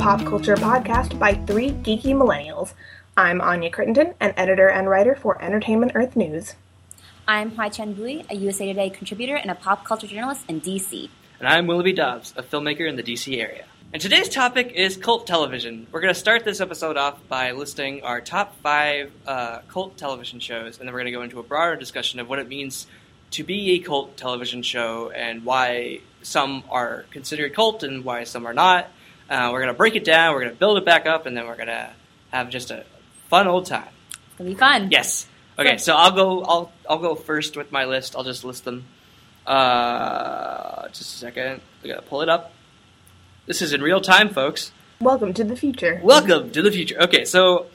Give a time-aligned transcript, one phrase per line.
[0.00, 2.72] pop culture podcast by three geeky millennials.
[3.18, 6.54] I'm Anya Crittenden, an editor and writer for Entertainment Earth News.
[7.28, 11.10] I'm Hwai Chen Bui, a USA Today contributor and a pop culture journalist in DC.
[11.38, 13.66] And I'm Willoughby Dobbs, a filmmaker in the DC area.
[13.92, 15.86] And today's topic is cult television.
[15.92, 20.40] We're going to start this episode off by listing our top five uh, cult television
[20.40, 22.86] shows, and then we're going to go into a broader discussion of what it means
[23.32, 28.46] to be a cult television show and why some are considered cult and why some
[28.46, 28.88] are not.
[29.30, 31.36] Uh, we're going to break it down, we're going to build it back up, and
[31.36, 31.90] then we're going to
[32.32, 32.84] have just a
[33.28, 33.88] fun old time.
[34.10, 34.88] It's gonna be fun.
[34.90, 35.26] Yes.
[35.58, 36.42] Okay, so I'll go.
[36.42, 38.16] I'll I'll go first with my list.
[38.16, 38.84] I'll just list them.
[39.46, 41.60] Uh, just a second.
[41.84, 42.52] I gotta pull it up.
[43.46, 44.72] This is in real time, folks.
[45.00, 46.00] Welcome to the future.
[46.02, 47.00] Welcome to the future.
[47.02, 47.66] Okay, so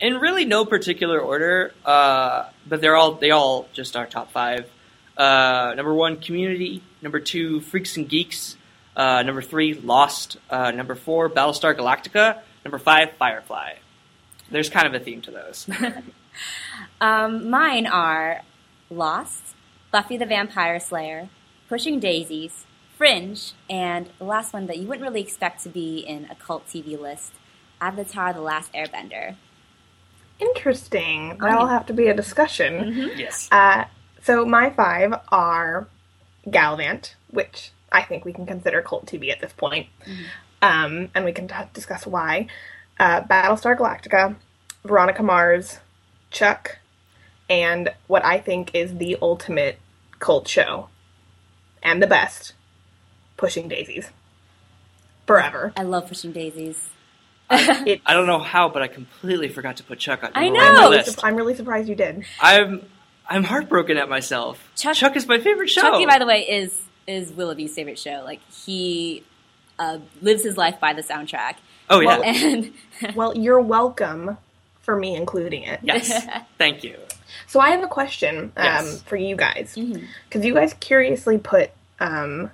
[0.00, 4.68] in really no particular order, uh, but they're all they all just are top five.
[5.16, 6.82] Uh, number one, Community.
[7.02, 8.56] Number two, Freaks and Geeks.
[8.96, 10.36] Uh, number three, Lost.
[10.50, 12.40] Uh, number four, Battlestar Galactica.
[12.64, 13.74] Number five, Firefly.
[14.50, 15.68] There's kind of a theme to those.
[17.00, 18.40] Um, mine are
[18.88, 19.54] Lost,
[19.90, 21.28] Buffy the Vampire Slayer,
[21.68, 22.64] Pushing Daisies,
[22.96, 26.66] Fringe, and the last one that you wouldn't really expect to be in a cult
[26.66, 27.32] TV list,
[27.82, 29.36] Avatar: The Last Airbender.
[30.40, 31.36] Interesting.
[31.40, 33.10] Oh, That'll have to be a discussion.
[33.16, 33.48] yes.
[33.52, 33.84] Uh,
[34.22, 35.86] so my five are
[36.46, 39.88] Galavant, which I think we can consider cult TV at this point,
[40.60, 42.46] um, and we can t- discuss why.
[42.98, 44.36] Uh, Battlestar Galactica,
[44.84, 45.78] Veronica Mars,
[46.30, 46.78] Chuck,
[47.48, 49.78] and what I think is the ultimate
[50.18, 50.88] cult show,
[51.82, 52.54] and the best,
[53.36, 54.10] Pushing Daisies.
[55.26, 55.72] Forever.
[55.76, 56.90] I love Pushing Daisies.
[57.54, 60.60] It, I don't know how, but I completely forgot to put Chuck on I know.
[60.60, 61.20] I'm really, list.
[61.22, 62.24] I'm really surprised you did.
[62.40, 62.86] I'm
[63.28, 64.70] I'm heartbroken at myself.
[64.74, 65.82] Chuck- Chuck, is my favorite show.
[65.82, 68.22] Chucky, by the way, is is Willoughby's favorite show.
[68.24, 69.24] Like he
[69.78, 71.56] uh, lives his life by the soundtrack,
[71.90, 72.06] oh yeah.
[72.18, 72.72] Well- and
[73.16, 74.36] Well, you're welcome
[74.80, 75.80] for me including it.
[75.82, 76.26] yes.
[76.58, 76.96] Thank you.
[77.46, 79.02] So I have a question um, Yes.
[79.02, 79.74] for you guys
[80.28, 81.70] because you guys curiously put
[82.00, 82.50] um,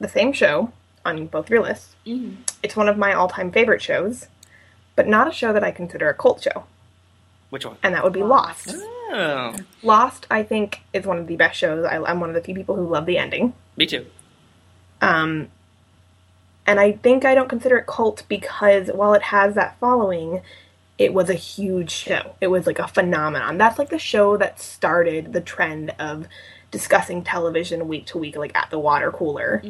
[0.00, 0.72] the same show
[1.04, 1.94] on both your lists.
[2.06, 2.36] Mhm.
[2.62, 4.26] It's one of my all-time favorite shows,
[4.96, 6.64] but not a show that I consider a cult show,
[7.50, 7.76] Which one?
[7.82, 8.74] and that would be Lost.
[9.10, 11.84] Oh, Lost, I think, is one of the best shows.
[11.84, 13.54] I, I'm one of the few people who love the ending.
[13.78, 14.06] Me too.
[15.00, 15.48] Um,
[16.66, 20.42] and I think I don't consider it cult because while it has that following,
[20.98, 22.34] it was a huge show.
[22.40, 23.56] It was like a phenomenon.
[23.56, 26.26] That's like the show that started the trend of
[26.70, 29.62] discussing television week to week, like at the water cooler.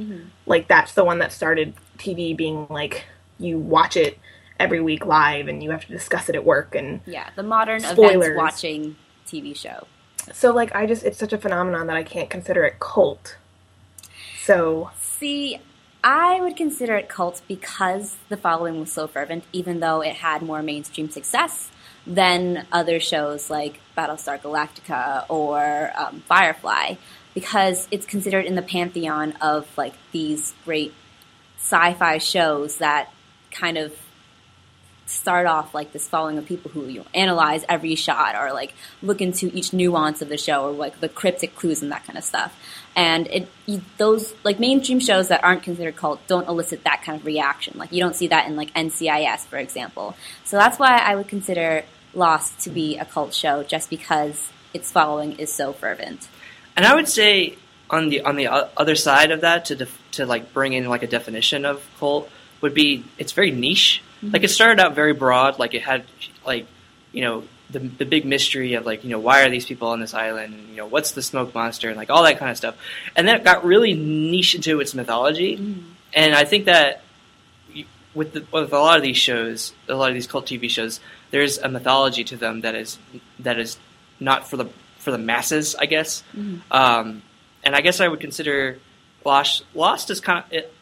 [0.47, 3.05] Like that's the one that started TV being like
[3.39, 4.19] you watch it
[4.59, 7.81] every week live and you have to discuss it at work and yeah, the modern
[7.81, 8.31] Spoilers.
[8.31, 8.97] events watching
[9.27, 9.87] TV show.
[10.33, 13.37] so like I just it's such a phenomenon that I can't consider it cult.
[14.49, 15.61] So See,
[16.03, 20.41] I would consider it cult because the following was so fervent, even though it had
[20.41, 21.71] more mainstream success
[22.07, 26.95] than other shows like Battlestar Galactica or um, Firefly,
[27.35, 30.95] because it's considered in the pantheon of like these great
[31.59, 33.13] sci-fi shows that
[33.51, 33.93] kind of
[35.09, 38.75] start off like this following of people who you know, analyze every shot or like
[39.03, 42.19] look into each nuance of the show or like the cryptic clues and that kind
[42.19, 42.55] of stuff.
[42.95, 47.19] And it you, those like mainstream shows that aren't considered cult don't elicit that kind
[47.19, 47.79] of reaction.
[47.79, 50.15] Like you don't see that in like NCIS, for example.
[50.45, 54.91] So that's why I would consider Lost to be a cult show, just because its
[54.91, 56.27] following is so fervent.
[56.77, 57.57] And I would say
[57.91, 61.03] on the on the other side of that to def- to like bring in like
[61.03, 62.29] a definition of cult
[62.61, 64.03] would be it's very niche.
[64.23, 65.59] Like it started out very broad.
[65.59, 66.05] Like it had
[66.47, 66.67] like
[67.13, 70.01] you know the the big mystery of like you know why are these people on
[70.01, 70.55] this island?
[70.55, 72.77] And, you know what's the smoke monster and like all that kind of stuff.
[73.17, 75.57] And then it got really niche into its mythology.
[76.13, 77.03] And I think that
[78.15, 81.01] with the, with a lot of these shows, a lot of these cult TV shows,
[81.31, 82.99] there's a mythology to them that is
[83.41, 83.79] that is
[84.19, 84.67] not for the
[84.99, 86.23] for the masses, I guess.
[86.71, 87.23] Um,
[87.63, 88.79] and I guess I would consider
[89.25, 89.65] Lost.
[89.75, 90.53] Lost is kind of.
[90.53, 90.75] It,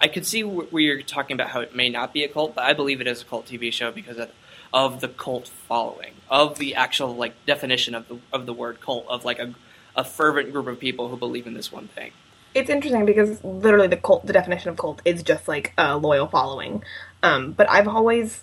[0.00, 2.54] I- I could see where you're talking about how it may not be a cult,
[2.54, 4.30] but I believe it is a cult TV show because of,
[4.72, 9.06] of the cult following, of the actual like definition of the of the word cult,
[9.08, 9.54] of like a,
[9.96, 12.12] a fervent group of people who believe in this one thing.
[12.54, 16.26] it's interesting because literally the cult the definition of cult is just like a loyal
[16.26, 16.82] following
[17.22, 18.42] um, but i've always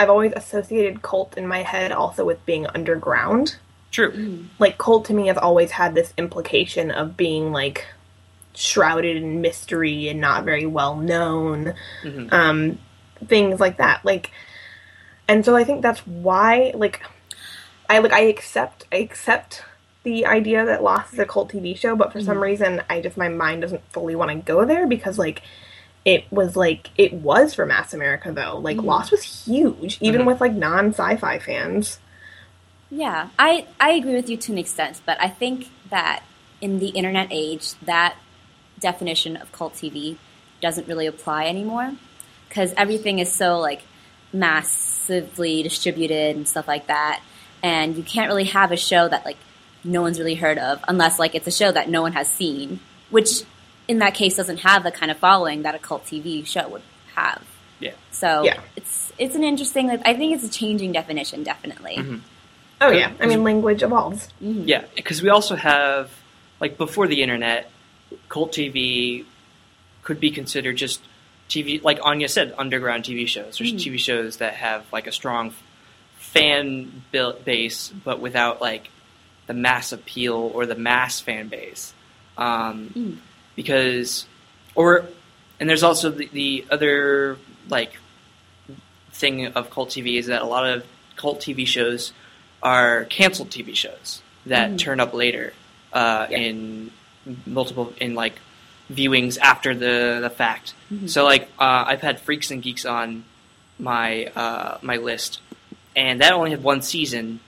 [0.00, 3.56] i've always associated cult in my head also with being underground
[3.92, 4.46] True.
[4.58, 7.86] like cult to me has always had this implication of being like
[8.54, 12.32] shrouded in mystery and not very well known Mhm.
[12.32, 12.78] um
[13.26, 14.30] things like that like
[15.28, 17.02] and so i think that's why like
[17.88, 19.64] i like i accept i accept
[20.02, 23.16] the idea that lost is a cult tv show but for some reason i just
[23.16, 25.42] my mind doesn't fully want to go there because like
[26.04, 28.58] it was like it was for mass America though.
[28.58, 28.84] Like Mhm.
[28.86, 30.26] Lost was huge, even Mhm.
[30.26, 32.00] with like non sci-fi fans.
[32.90, 36.24] Yeah, I, I agree with you to an extent, but I think that
[36.60, 38.16] in the internet age, that
[38.82, 40.16] definition of cult TV
[40.60, 41.92] doesn't really apply anymore
[42.48, 43.82] because everything is so like
[44.32, 47.22] massively distributed and stuff like that,
[47.62, 49.36] and you can't really have a show that like
[49.84, 52.80] no one's really heard of unless like it's a show that no one has seen,
[53.10, 53.42] which
[53.88, 56.82] in that case doesn't have the kind of following that a cult TV show would
[57.14, 57.42] have.
[57.80, 57.92] Yeah.
[58.10, 58.60] So Yeah.
[58.76, 59.88] it's it's an interesting.
[59.88, 61.96] Like, I think it's a changing definition, definitely.
[61.96, 62.20] Mhm.
[62.80, 64.28] Oh Yeah, yeah, I mean language evolves.
[64.42, 64.64] Mhm.
[64.66, 66.10] Yeah, because we also have
[66.60, 67.70] like before the internet,
[68.28, 69.24] cult TV
[70.02, 71.00] could be considered just
[71.48, 73.78] TV, like Anya said, underground TV shows or Mhm.
[73.78, 75.54] TV shows that have like a strong
[76.18, 78.88] fan built base, but without like
[79.46, 81.92] the mass appeal or the mass fan base.
[82.38, 83.16] Um, Mm.
[83.54, 84.24] Because,
[84.74, 85.04] or,
[85.60, 87.36] and there's also the, the other
[87.68, 87.92] like
[89.12, 90.84] thing of cult TV is that a lot of
[91.16, 92.12] cult TV shows
[92.62, 94.78] are canceled TV shows that Mhm.
[94.78, 95.52] turn up later
[95.92, 96.38] uh, Yeah.
[96.38, 96.90] in
[97.46, 98.34] multiple in like
[98.90, 100.74] viewings after the the fact.
[100.92, 101.08] Mhm.
[101.08, 103.24] So like uh, I've had Freaks and Geeks on
[103.78, 105.40] my uh, my list,
[105.96, 107.40] and that only had one season,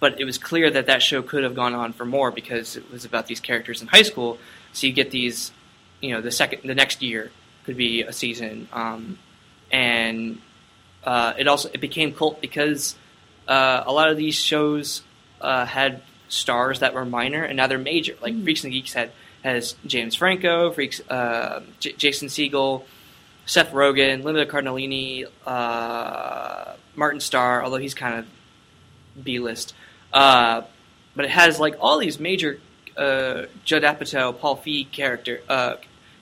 [0.00, 2.90] but it was clear that that show could have gone on for more because it
[2.90, 4.38] was about these characters in high school.
[4.72, 5.52] So you get these,
[6.00, 7.30] you know, the second the next year
[7.64, 9.18] could be a season, um,
[9.70, 10.38] and
[11.04, 12.94] uh, it also it became cult because
[13.48, 15.02] uh, a lot of these shows
[15.40, 18.14] uh, had stars that were minor and now they're major.
[18.22, 18.44] Like Mm.
[18.44, 19.10] Freaks and Geeks had
[19.42, 22.82] has James Franco, Freaks, uh, J- Jason Segel,
[23.44, 28.26] Seth Rogen, Linda Cardellini, uh, Martin Starr, although he's kind of
[29.22, 29.74] B list.
[30.12, 30.62] Uh,
[31.14, 32.58] but it has like all these major
[32.96, 35.74] uh, Judd Apatow, Paul Feig character uh,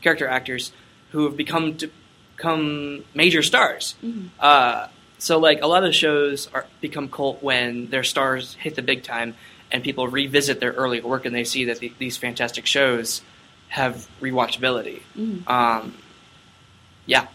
[0.02, 0.72] character actors
[1.12, 1.90] who have become to
[2.36, 3.94] become major stars.
[4.04, 4.30] Mhm.
[4.40, 4.88] Uh,
[5.18, 9.04] so like a lot of shows are become cult when their stars hit the big
[9.04, 9.34] time
[9.72, 13.22] and people revisit their earlier work and they see that the, these fantastic shows
[13.68, 15.00] have rewatchability.
[15.16, 15.48] Mhm.
[15.48, 15.94] Um,
[17.06, 17.26] yeah,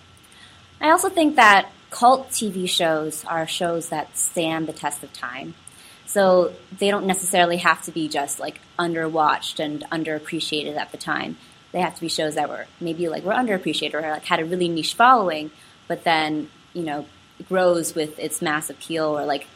[0.79, 5.55] I also think that cult TV shows are shows that stand the test of time.
[6.05, 11.37] So they don't necessarily have to be just like underwatched and underappreciated at the time.
[11.71, 14.45] They have to be shows that were maybe like were underappreciated or like had a
[14.45, 15.51] really niche following,
[15.87, 17.05] but then you know
[17.49, 19.47] grows with its mass appeal or like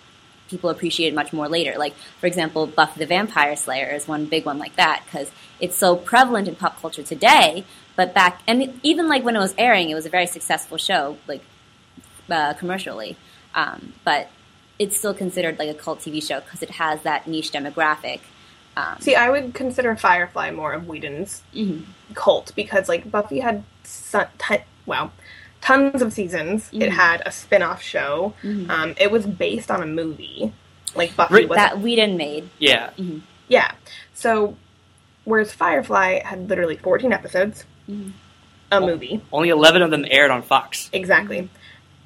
[0.51, 1.77] people appreciate it much more later.
[1.77, 5.75] Like for example, Buffy the Vampire Slayer is one big one like that because it's
[5.75, 7.65] so prevalent in pop culture today.
[7.95, 11.17] But back and even like when it was airing, it was a very successful show,
[11.27, 11.41] like
[12.29, 13.17] uh, commercially.
[13.55, 14.29] Um, but
[14.79, 18.21] it's still considered like a cult TV show because it has that niche demographic.
[18.77, 21.83] Um, See, I would consider Firefly more of Whedon's mhm.
[22.13, 25.11] cult because like Buffy had son- ton- wow,
[25.61, 26.69] tons of seasons.
[26.73, 26.89] It Mhm.
[26.89, 28.33] had a spin-off show.
[28.43, 28.69] Mhm.
[28.69, 30.51] Um, it was based on a movie.
[30.95, 32.49] Like Buffy Right, was that Whedon made.
[32.59, 32.89] yeah.
[33.47, 33.71] yeah.
[34.13, 34.57] So
[35.23, 38.11] whereas Firefly had literally 14 episodes, Mhm.
[38.71, 39.21] a movie.
[39.31, 40.89] Only eleven of them aired on Fox.
[40.91, 41.47] Exactly.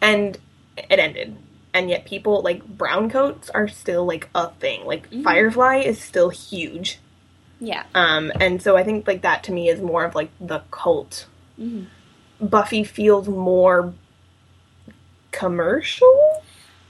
[0.02, 0.38] And
[0.78, 1.36] it ended.
[1.74, 4.86] And yet people like brown coats are still like a thing.
[4.86, 5.24] Like Mhm.
[5.24, 7.00] Firefly is still huge.
[7.60, 7.84] Yeah.
[7.96, 11.26] Um and so I think like that to me is more of like the cult.
[11.60, 11.86] Mhm.
[12.42, 13.94] Buffy feels more
[15.32, 16.42] commercial.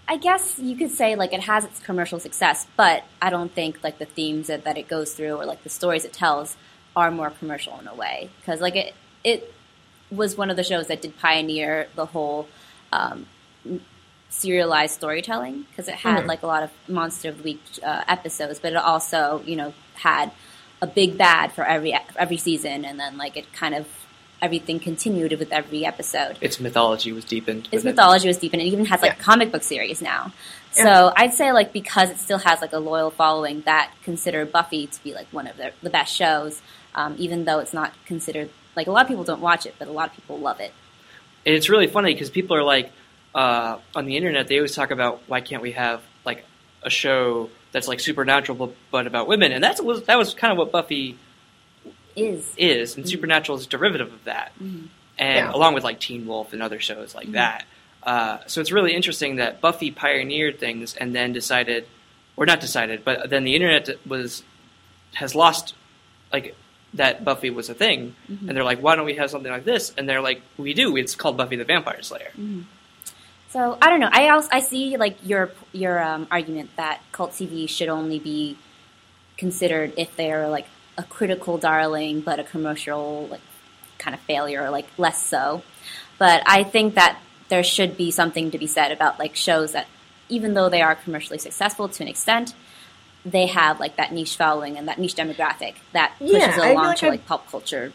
[0.08, 3.84] I guess you could say like it has its commercial success, but I don't think
[3.84, 6.56] like the themes that, that it goes through or like the stories it tells
[6.96, 9.54] are more commercial in a way because like it it
[10.12, 12.48] was one of the shows that did pioneer the whole
[12.94, 13.26] um,
[14.30, 16.28] serialized storytelling because it had Mhm.
[16.28, 19.74] like a lot of monster of the week uh, episodes, but it also you know
[19.96, 20.32] had
[20.82, 23.88] a big bad for every every season, and then like it kind of
[24.42, 27.66] everything continued with every episode Its mythology was deepened.
[27.66, 27.90] its with it.
[27.90, 28.62] mythology was deepened.
[28.62, 29.20] and it even has like Yeah.
[29.20, 30.32] a comic book series now.
[30.72, 31.12] So Yeah.
[31.16, 35.04] I'd say like because it still has like a loyal following that consider Buffy to
[35.04, 36.62] be like one of the, the best shows,
[36.96, 39.88] um, even though it's not considered like a lot of people don't watch it, but
[39.88, 40.74] a lot of people love it.
[41.46, 42.92] And it's really funny because people are like
[43.34, 44.48] uh, on the internet.
[44.48, 46.44] They always talk about why can't we have like
[46.84, 50.52] a show that's like supernatural but, but about women, and that's was that was kind
[50.52, 51.18] of what Buffy
[52.16, 54.88] Is is, and Supernatural is a derivative of that, Mhm.
[55.18, 55.52] and Yeah.
[55.54, 57.34] along with like Teen Wolf and other shows like Mhm.
[57.34, 57.66] that.
[58.04, 61.88] Uh, so it's really interesting that Buffy pioneered things and then decided,
[62.38, 64.44] or not decided, but then the internet was
[65.16, 65.74] has lost
[66.32, 66.56] like
[66.94, 68.48] that Buffy was a thing, Mhm.
[68.48, 69.94] and they're like, why don't we have something like this?
[69.98, 70.96] And they're like, we do.
[70.96, 72.32] It's called Buffy the Vampire Slayer.
[73.50, 74.10] so I don't know.
[74.12, 78.58] I also I see like your your um, argument that cult TV should only be
[79.38, 80.66] considered if they're like
[80.98, 83.42] a critical darling but a commercial like
[83.98, 85.64] kind of failure or like less so.
[86.18, 89.88] But I think that there should be something to be said about like shows that
[90.30, 92.54] even though they are commercially successful to an extent,
[93.26, 96.86] they have like that niche following and that niche demographic that pushes Yeah, it along
[96.86, 97.92] like to I- like pop culture,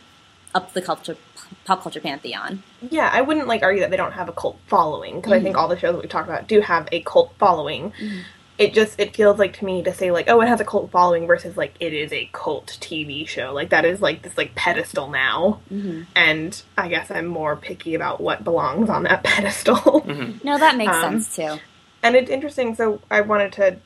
[0.54, 1.16] up the culture,
[1.64, 2.62] pop culture pantheon.
[2.88, 5.45] Yeah, I wouldn't like argue that they don't have a cult following because I mm-hmm.
[5.45, 7.92] think all the shows that we talked about do have a cult following.
[7.92, 8.21] Mm-hmm.
[8.61, 10.90] It just it feels like to me to say like oh it has a cult
[10.90, 14.55] following versus like it is a cult TV show like that is like this like
[14.55, 16.02] pedestal now, mm-hmm.
[16.14, 19.76] and I guess I'm more picky about what belongs on that pedestal.
[19.76, 20.47] Mm-hmm.
[20.47, 21.59] No, that makes Um, sense too.
[22.02, 22.75] And it's interesting.
[22.75, 23.76] So I wanted to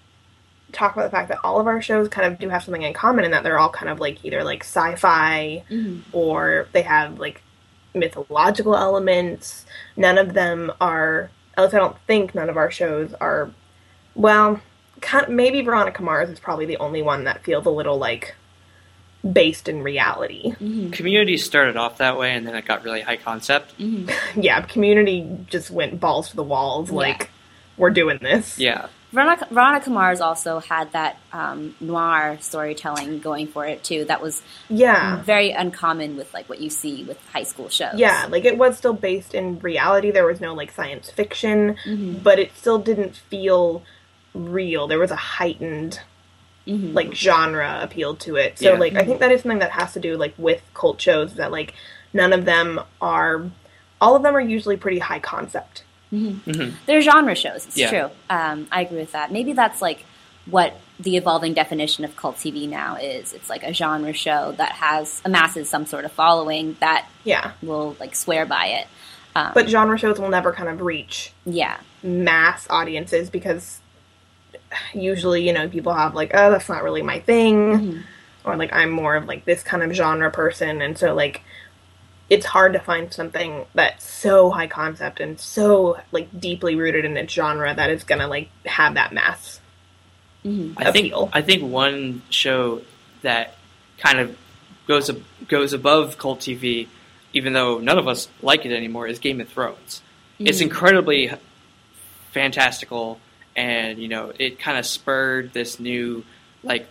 [0.72, 2.92] talk about the fact that all of our shows kind of do have something in
[2.92, 6.00] common in that they're all kind of like either like sci-fi mm-hmm.
[6.12, 7.42] or they have like
[7.94, 9.64] mythological elements.
[9.96, 11.30] None of them are.
[11.56, 13.50] At least I don't think none of our shows are.
[14.14, 14.60] Well,
[15.28, 18.34] maybe Veronica Mars is probably the only one that feels a little like
[19.30, 20.52] based in reality.
[20.52, 20.90] Mm-hmm.
[20.90, 23.76] Community started off that way, and then it got really high concept.
[23.78, 24.10] Mm-hmm.
[24.40, 26.90] Yeah, Community just went balls to the walls.
[26.90, 27.30] Like
[27.76, 28.58] we're doing this.
[28.58, 34.04] Yeah, Veronica, Veronica Mars also had that um, noir storytelling going for it too.
[34.06, 35.22] That was Yeah.
[35.22, 37.94] very uncommon with like what you see with high school shows.
[37.94, 40.10] Yeah, like it was still based in reality.
[40.10, 42.22] There was no like science fiction, mm-hmm.
[42.24, 43.84] but it still didn't feel
[44.34, 44.86] real.
[44.88, 46.00] There was a heightened
[46.66, 48.58] like genre appeal to it.
[48.58, 48.78] So Yeah.
[48.78, 51.52] like I think that is something that has to do like with cult shows that
[51.52, 51.74] like
[52.14, 53.50] none of them are
[54.00, 55.82] all of them are usually pretty high concept.
[56.10, 57.66] they're genre shows.
[57.66, 57.90] It's Yeah.
[57.90, 58.10] true.
[58.30, 59.30] Um, I agree with that.
[59.32, 60.04] Maybe that's like
[60.46, 63.32] what the evolving definition of cult TV now is.
[63.32, 67.50] It's like a genre show that has amasses some sort of following that Yeah.
[67.62, 68.86] will like swear by it.
[69.36, 73.80] Um, But genre shows will never kind of reach yeah, mass audiences because
[74.92, 77.56] usually, you know, people have like, oh, that's not really my thing.
[77.56, 78.00] Mm-hmm.
[78.44, 80.82] Or like, I'm more of like this kind of genre person.
[80.82, 81.42] And so, like,
[82.30, 87.16] it's hard to find something that's so high concept and so like deeply rooted in
[87.16, 89.60] its genre that is gonna like have that mass.
[90.44, 90.78] Mm-hmm.
[90.78, 92.82] I think I think one show
[93.22, 93.54] that
[93.98, 94.36] kind of
[94.86, 96.88] goes ab- goes above cult TV,
[97.32, 100.02] even though none of us like it anymore, is Game of Thrones.
[100.38, 100.64] It's mm-hmm.
[100.64, 101.30] incredibly
[102.32, 103.20] fantastical,
[103.56, 106.24] and you know it kind of spurred this new
[106.62, 106.86] like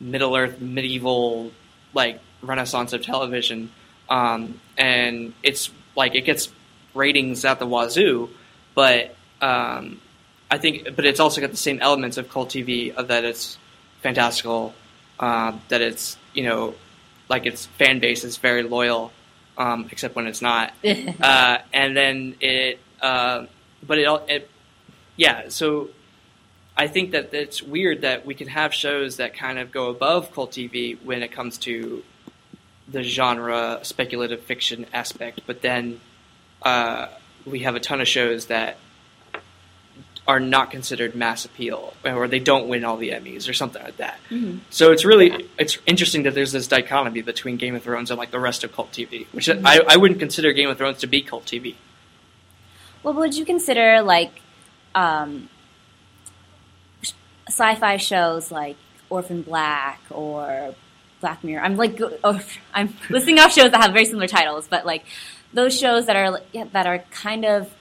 [0.00, 1.50] Middle Earth medieval
[1.94, 3.70] like renaissance of television,
[4.08, 6.50] um, and it's like it gets
[6.94, 8.28] ratings at the wazoo,
[8.74, 10.00] but um,
[10.50, 13.58] I think, but it's also got the same elements of cult TV of that it's
[14.02, 14.74] fantastical,
[15.18, 16.74] um, that it's you know
[17.28, 19.12] like its fan base is very loyal,
[19.56, 23.46] um, except when it's not, uh, and then it, uh,
[23.86, 24.48] but it, all- it,
[25.16, 25.48] yeah.
[25.48, 25.88] So
[26.78, 30.32] I think that it's weird that we can have shows that kind of go above
[30.32, 32.04] cult TV when it comes to
[32.86, 36.00] the genre speculative fiction aspect, but then
[36.62, 37.08] uh,
[37.44, 38.76] we have a ton of shows that
[40.26, 43.96] are not considered mass appeal, or they don't win all the Emmys, or something like
[43.96, 44.20] that.
[44.70, 48.30] So it's really it's interesting that there's this dichotomy between Game of Thrones and like
[48.30, 51.22] the rest of cult TV, which I, I wouldn't consider Game of Thrones to be
[51.22, 51.74] cult TV.
[53.02, 54.42] Well, would you consider like
[54.94, 55.48] um,
[57.48, 58.76] sci-fi shows like
[59.10, 60.74] Orphan Black or
[61.20, 61.62] Black Mirror?
[61.64, 62.40] I'm like, oh,
[62.74, 65.04] I'm listing off shows that have very similar titles, but like
[65.52, 66.40] those shows that are
[66.72, 67.72] that are kind of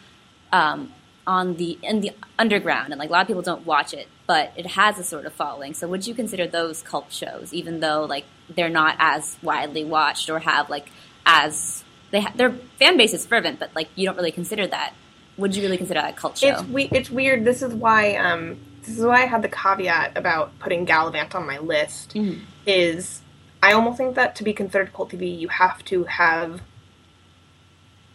[0.51, 0.91] um,
[1.25, 4.51] on the in the underground, and like a lot of people don't watch it, but
[4.55, 5.73] it has a sort of following.
[5.73, 10.29] So, would you consider those cult shows, even though like they're not as widely watched
[10.29, 10.87] or have like
[11.25, 14.93] as they ha- their fan base is fervent, but like you don't really consider that.
[15.35, 16.47] Would you really consider that a cult show?
[16.47, 17.43] It's we- it's weird.
[17.43, 21.45] This is why um this is why I had the caveat about putting Galavant on
[21.45, 22.13] my list.
[22.13, 22.41] Mm-hmm.
[22.65, 23.21] Is
[23.61, 26.61] I almost think that to be considered cult TV, you have to have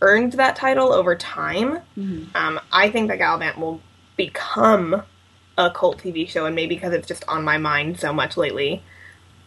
[0.01, 1.81] earned that title over time.
[1.97, 2.37] Mm-hmm.
[2.37, 3.81] Um, I think that Galavant will
[4.17, 5.03] become
[5.59, 8.83] a cult TV show, and maybe because it's just on my mind so much lately,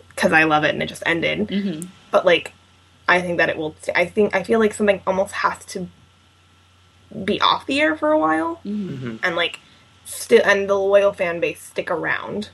[0.09, 1.47] because I love it and it just ended.
[1.47, 1.87] Mm-hmm.
[2.11, 2.53] But like,
[3.07, 3.75] I think that it will.
[3.95, 5.87] I think I feel like something almost has to
[7.23, 8.59] be off the air for a while,
[9.23, 9.59] and like
[10.05, 12.49] still, and the loyal fan base stick around.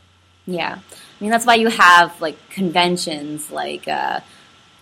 [0.48, 4.22] Yeah, I mean that's why you have like conventions like uh,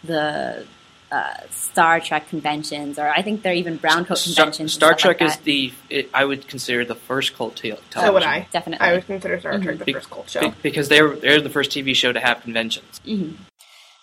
[0.04, 0.66] the
[1.12, 4.60] uh, Star Trek conventions, or I think they're even brown coat conventions.
[4.60, 7.70] and Star stuff like Trek is the it, I would consider the first cult te-
[7.72, 7.92] television.
[8.02, 8.48] So would I.
[8.52, 8.88] Definitely.
[8.88, 10.42] I would consider Star Trek the Be- first cult show.
[10.42, 13.02] be- because they're they're the first TV show to have conventions.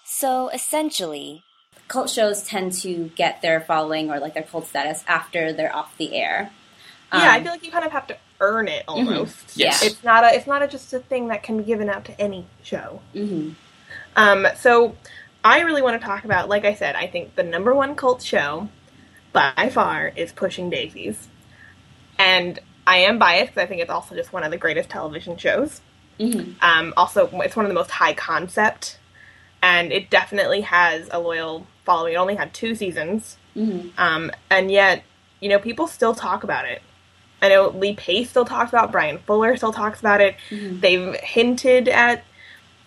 [0.05, 1.43] So essentially,
[1.89, 5.97] cult shows tend to get their following or like their cult status after they're off
[5.99, 6.51] the air.
[7.13, 9.57] Yeah, I Um, feel like you kind of have to earn it almost.
[9.57, 9.83] Yes.
[9.83, 12.21] It's not a it's not a, just a thing that can be given out to
[12.21, 13.01] any show.
[13.15, 13.55] mhm.
[14.17, 14.97] Um, so
[15.45, 18.23] I really want to talk about, like I said, I think the number one cult
[18.23, 18.69] show
[19.33, 21.29] by far is Pushing Daisies.
[22.19, 25.37] And I am biased because I think it's also just one of the greatest television
[25.37, 25.83] shows.
[26.19, 26.53] Mm-hmm.
[26.65, 28.99] Um, also, it's one of the most high concept,
[29.63, 32.15] and it definitely has a loyal following.
[32.15, 33.89] It only had two seasons, Mm-hmm.
[33.99, 35.03] um, and yet,
[35.41, 36.81] you know, people still talk about it.
[37.43, 40.37] I know Lee Pace still talks about Brian Fuller still talks about it.
[40.50, 40.81] Mhm.
[40.81, 42.25] They've hinted at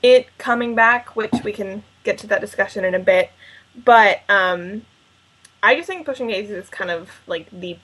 [0.01, 3.31] it coming back, which we can get to that discussion in a bit.
[3.75, 4.85] But um,
[5.61, 7.77] I just think Pushing Daisies is kind of like the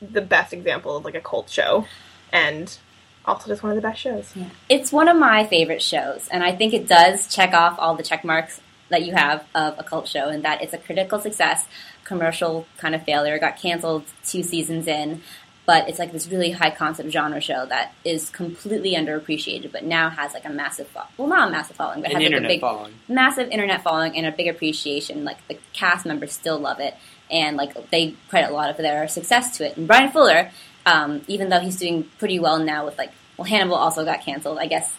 [0.00, 1.84] the best example of like a cult show,
[2.32, 2.78] and
[3.24, 4.32] also just one of the best shows.
[4.34, 4.44] Yeah.
[4.68, 8.02] It's one of my favorite shows, and I think it does check off all the
[8.04, 8.60] check marks
[8.90, 11.66] that you have of a cult show, and that it's a critical success,
[12.04, 13.38] commercial kind of failure.
[13.38, 15.20] Got canceled two seasons in,
[15.68, 20.08] but it's like this really high concept genre show that is completely underappreciated, but now
[20.08, 22.48] has like a massive, fo- well, not a massive following, but An has like a
[22.48, 22.94] big, following.
[23.06, 25.26] massive internet following and a big appreciation.
[25.26, 26.94] Like the cast members still love it,
[27.30, 29.76] and like they credit a lot of their success to it.
[29.76, 30.50] And Brian Fuller,
[30.86, 34.56] um, even though he's doing pretty well now with like, well, Hannibal also got canceled.
[34.58, 34.96] I guess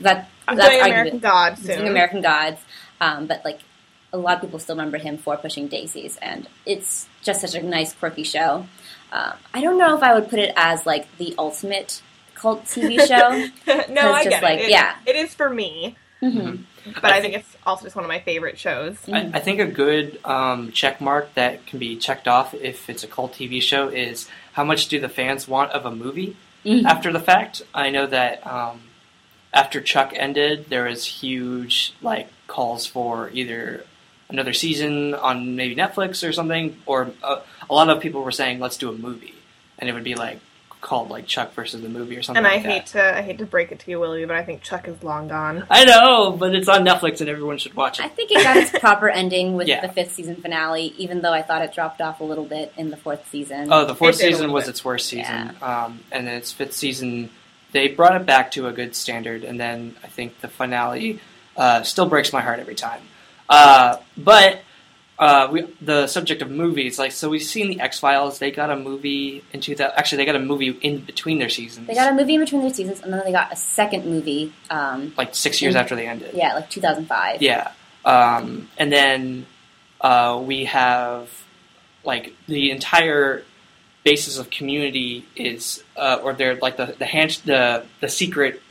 [0.00, 1.78] that I'm that's doing American Gods he's soon.
[1.78, 2.60] doing American Gods,
[3.00, 3.60] um, but like
[4.12, 7.62] a lot of people still remember him for pushing Daisies, and it's just such a
[7.62, 8.66] nice, quirky show.
[9.12, 12.02] Um, I don't know if I would put it as like the ultimate
[12.34, 13.48] cult TV show.
[13.92, 14.64] no, I just, get like, it.
[14.66, 14.96] It- yeah.
[15.06, 16.64] it is for me, Mhm.
[17.00, 18.94] but I, think it's also just one of my favorite shows.
[19.06, 19.34] Mm-hmm.
[19.34, 23.02] I, I think a good um, check mark that can be checked off if it's
[23.04, 26.84] a cult TV show is how much do the fans want of a movie Mhm.
[26.84, 27.62] after the fact.
[27.74, 28.80] I know that um,
[29.54, 33.84] after Chuck ended, there was huge like calls for either
[34.30, 38.60] another season on maybe Netflix or something, or uh, a lot of people were saying
[38.60, 39.34] let's do a movie,
[39.78, 40.40] and it would be like
[40.80, 42.38] called like Chuck versus the movie or something.
[42.38, 42.70] And I like that.
[42.72, 45.02] hate to I hate to break it to you, Willie, but I think Chuck is
[45.02, 45.66] long gone.
[45.68, 48.04] I know, but it's on Netflix and everyone should watch it.
[48.04, 49.80] I think it got its proper ending with Yeah.
[49.84, 52.90] the fifth season finale, even though I thought it dropped off a little bit in
[52.90, 53.72] the fourth season.
[53.72, 54.70] Oh, the fourth It season was bit.
[54.70, 57.30] its worst season, um, and then its fifth season
[57.72, 61.18] they brought it back to a good standard, and then I think the finale
[61.56, 63.02] uh, still breaks my heart every time.
[63.48, 64.60] Uh, but
[65.18, 68.38] uh, we, the subject of movies, like so, we've seen the X Files.
[68.38, 69.98] They got a movie in two thousand.
[69.98, 71.86] Actually, they got a movie in between their seasons.
[71.86, 74.52] They got a movie in between their seasons, and then they got a second movie.
[74.70, 76.34] Um, like six years in- after they ended.
[76.34, 77.42] yeah, like 2005.
[77.42, 77.72] Yeah.
[78.04, 79.46] Um, and then
[80.00, 81.28] uh, we have
[82.04, 83.42] like the entire
[84.04, 88.62] basis of community is, uh, or they're like the the, hand, the the secret,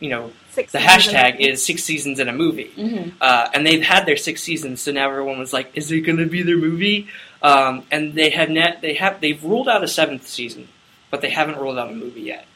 [0.00, 2.70] you know, Six the hashtag is six seasons in a movie.
[2.74, 6.00] hmm Uh, and they've had their six seasons, so now everyone was like, "Is it
[6.00, 7.06] going to be their movie?"
[7.42, 10.68] Um, and they had net, they have they've ruled out a seventh season,
[11.10, 12.46] but they haven't ruled out a movie yet.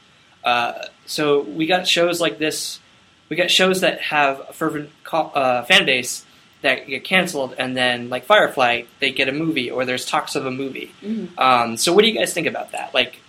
[0.43, 0.73] Uh,
[1.07, 2.81] so we got shows like this.
[3.29, 6.25] We got shows that have a fervent co- uh, fan base
[6.63, 10.45] that get canceled, and then like Firefly, they get a movie, or there's talks of
[10.47, 10.93] a movie.
[11.01, 12.93] hmm Um, so what do you guys think about that?
[12.95, 13.21] Like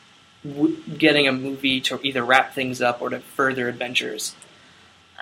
[0.46, 4.36] w- getting a movie to either wrap things up or to further adventures.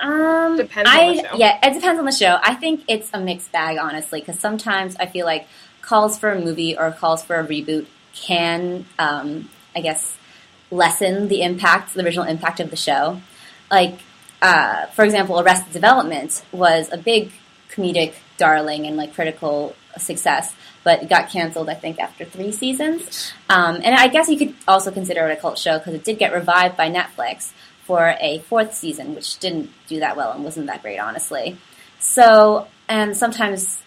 [0.01, 1.37] Um, Depends on I, the show.
[1.37, 2.39] Yeah, it depends on the show.
[2.41, 5.47] I think it's a mixed bag, honestly, because sometimes I feel like
[5.81, 10.17] calls for a movie or calls for a reboot can, um, I guess,
[10.71, 13.21] lessen the impact, the original impact of the show.
[13.69, 13.99] Like,
[14.41, 17.31] uh, for example, Arrested Development was a big
[17.69, 20.53] comedic darling and like critical success,
[20.83, 23.33] but it got canceled, I think, after three seasons.
[23.49, 26.17] Um, and I guess you could also consider it a cult show because it did
[26.19, 27.51] get revived by Netflix
[27.85, 31.57] for a fourth season, which didn't do that well and wasn't that great, honestly.
[31.99, 33.81] So, and sometimes,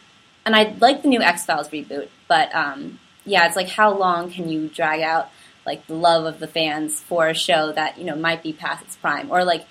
[0.44, 4.30] and I like the new X Files reboot, but um, yeah, it's like how long
[4.30, 5.30] can you drag out
[5.66, 8.84] like the love of the fans for a show that you know might be past
[8.84, 9.66] its prime, or like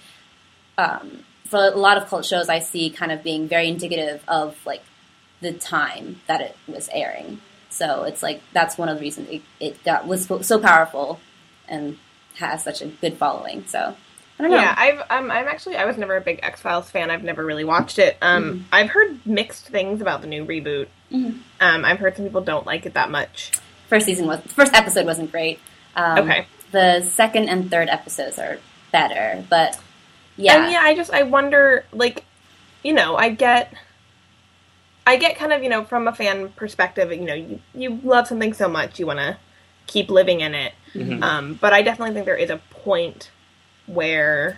[0.78, 4.58] um, for a lot of cult shows, I see kind of being very indicative of
[4.66, 4.84] like
[5.52, 7.42] the time that it was airing.
[7.70, 11.20] So it's like that's one of the reasons it, it got was so powerful
[11.68, 11.98] and
[12.36, 13.66] has such a good following.
[13.68, 13.96] So
[14.40, 14.58] I don't know.
[14.58, 17.10] Yeah, I've um, I'm actually I was never a big X Files fan.
[17.12, 18.18] I've never really watched it.
[18.22, 18.64] Um, Mm-hmm.
[18.72, 20.88] I've heard mixed things about the new reboot.
[21.12, 21.40] Mhm.
[21.62, 23.52] Um, I've heard some people don't like it that much.
[23.90, 25.60] First season was first episode wasn't great.
[25.96, 26.48] Um, Okay.
[26.72, 28.58] The second and third episodes are
[28.92, 29.80] better, but
[30.38, 32.24] yeah, And yeah, I just I wonder like,
[32.84, 33.74] you know, I get.
[35.08, 38.28] I get kind of you know from a fan perspective, you know, you you love
[38.28, 39.38] something so much you want to
[39.88, 40.74] keep living in it.
[40.96, 41.22] Mhm.
[41.24, 43.30] Um, but I definitely think there is a point
[43.86, 44.58] where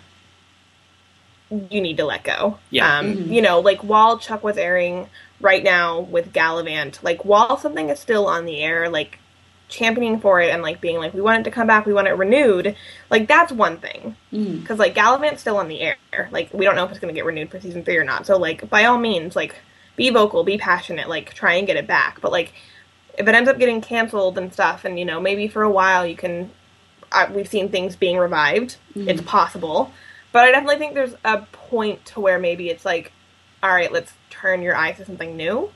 [1.70, 2.60] you need to let go.
[2.70, 2.98] Yeah.
[3.00, 3.34] Um, Mhm.
[3.34, 8.00] You know, like while Chuck was airing right now with Galavant, like while something is
[8.00, 9.20] still on the air, like
[9.70, 12.08] championing for it and like being like, we want it to come back, we want
[12.08, 12.76] it renewed,
[13.10, 14.16] like that's one thing.
[14.62, 15.98] Because like Galavant's still on the air.
[16.32, 18.26] Like we don't know if it's going to get renewed for season three or not.
[18.26, 19.56] So like by all means, like
[19.98, 22.22] be vocal, be passionate, like try and get it back.
[22.22, 22.54] But like
[23.18, 26.06] if it ends up getting canceled and stuff, and you know maybe for a while
[26.08, 26.52] you can,
[27.12, 28.78] uh, we've seen things being revived.
[29.10, 29.92] It's possible,
[30.32, 33.12] but I definitely think there's a point to where maybe it's like,
[33.62, 35.72] all right, let's turn your eyes to something new.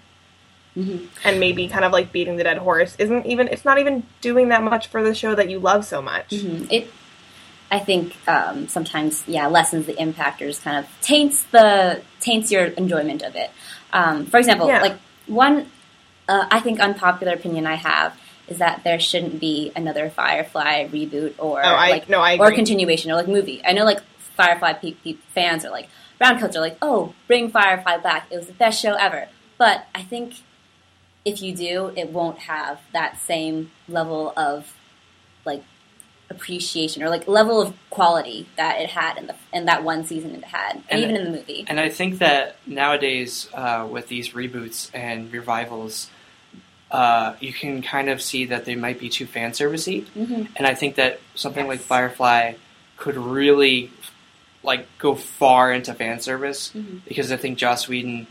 [1.26, 4.50] And maybe kind of like beating the dead horse isn't even it's not even doing
[4.50, 6.30] that much for the show that you love so much.
[6.30, 6.66] Mm-hmm.
[6.72, 6.92] It,
[7.70, 12.52] I think, um, sometimes yeah, lessens the impact or just kind of taints the taints
[12.52, 13.50] your enjoyment of it.
[13.94, 14.82] Um, for example, Yeah.
[14.82, 14.96] like
[15.28, 15.70] one,
[16.28, 21.34] uh, I think unpopular opinion I have is that there shouldn't be another Firefly reboot
[21.38, 23.62] or Oh, I- like no, I or continuation or like movie.
[23.66, 24.02] I know like
[24.36, 25.88] Firefly pe- pe- fans are like
[26.20, 28.28] browncoats are like, oh, bring Firefly back.
[28.30, 29.28] It was the best show ever.
[29.58, 30.36] But I think
[31.26, 34.74] if you do, it won't have that same level of
[35.46, 35.64] like
[36.32, 40.34] appreciation or like level of quality that it had in the in that one season
[40.34, 41.66] it had, and, And- even in the movie.
[41.68, 46.10] And I think that nowadays, uh, with these reboots and revivals,
[46.90, 50.06] uh, you can kind of see that they might be too fan servicey.
[50.18, 50.48] Mhm.
[50.56, 52.54] And I think that something like Firefly
[52.98, 53.92] could really
[54.64, 57.02] like go far into fan service Mhm.
[57.08, 58.28] because I think Joss Whedon,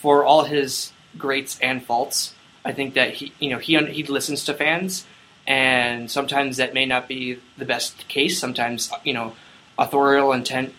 [0.00, 2.32] for all his greats and faults,
[2.64, 5.04] I think that he you know he he listens to fans,
[5.46, 8.38] and sometimes that may not be the best case.
[8.38, 9.34] Sometimes you know
[9.78, 10.74] authorial intent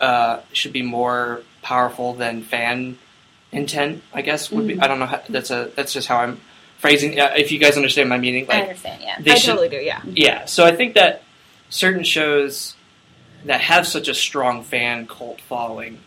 [0.00, 2.98] uh, should be more powerful than fan
[3.52, 4.02] intent.
[4.12, 4.80] I guess would be.
[4.80, 5.06] I don't know.
[5.06, 6.40] How, that's a that's just how I'm
[6.78, 7.18] phrasing.
[7.18, 9.32] Uh, if you guys understand my meaning, I understand, yeah.
[9.32, 10.02] I should, totally do, yeah.
[10.04, 10.44] yeah.
[10.44, 11.22] So I think that
[11.70, 12.76] certain shows
[13.44, 16.00] that have such a strong fan cult following,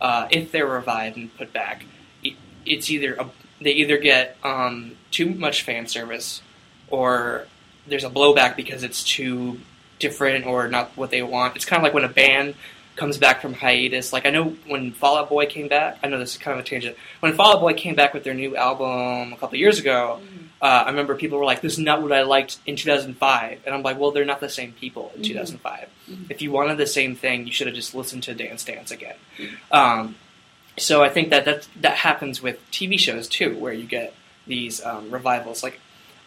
[0.00, 1.84] uh, if they're revived and put back,
[2.22, 2.34] it,
[2.66, 6.42] it's either a, they either get um, too much fan service,
[6.88, 7.46] or
[7.86, 9.60] there's a blowback because it's too
[9.98, 11.56] different or not what they want.
[11.56, 12.54] It's kind of like when a band
[12.96, 14.12] comes back from hiatus.
[14.12, 15.98] Like I know when Fall Out Boy came back.
[16.02, 16.96] I know this is kind of a tangent.
[17.20, 20.20] When Fall Out Boy came back with their new album a couple of years ago,
[20.62, 23.74] uh, I remember people were like, "This is not what I liked in 2005," and
[23.74, 25.88] I'm like, "Well, they're not the same people in 2005.
[26.30, 29.16] If you wanted the same thing, you should have just listened to Dance Dance again."
[29.72, 30.14] Um,
[30.76, 34.14] so I think that that that happens with TV shows too, where you get
[34.46, 35.62] these um, revivals.
[35.62, 35.80] Like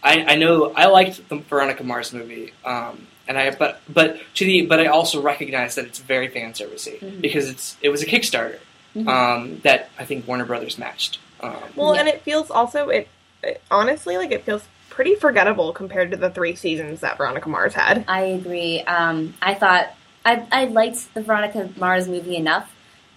[0.03, 4.45] I, I know I liked the Veronica Mars movie, um, and I but but to
[4.45, 7.21] the but I also recognize that it's very fan servicey Mhm.
[7.21, 8.60] because it's it was a Kickstarter
[8.95, 9.07] Mhm.
[9.07, 11.19] um, that I think Warner Brothers matched.
[11.41, 12.01] Um, Well, Yeah.
[12.01, 13.07] and it feels also it,
[13.43, 17.73] it honestly like it feels pretty forgettable compared to the three seasons that Veronica Mars
[17.73, 18.05] had.
[18.07, 18.81] I agree.
[18.81, 19.93] Um, I thought
[20.25, 22.73] I, I liked the Veronica Mars movie enough,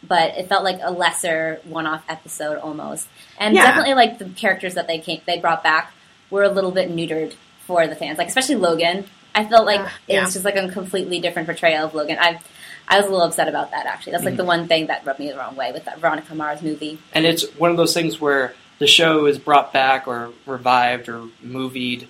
[0.06, 3.08] but it felt like a lesser one-off episode almost.
[3.38, 3.64] And Yeah.
[3.66, 5.92] definitely like the characters that they came, they brought back
[6.30, 7.34] were a little bit neutered
[7.66, 9.04] for the fans, like especially Logan.
[9.34, 10.24] I felt like Uh, it yeah.
[10.24, 12.16] was just like a completely different portrayal of Logan.
[12.20, 12.40] I
[12.88, 14.12] I was a little upset about that actually.
[14.12, 16.60] That's like the one thing that rubbed me the wrong way with that Veronica Mars
[16.62, 16.98] movie.
[17.14, 21.28] and it's one of those things where the show is brought back or revived or
[21.42, 22.08] movied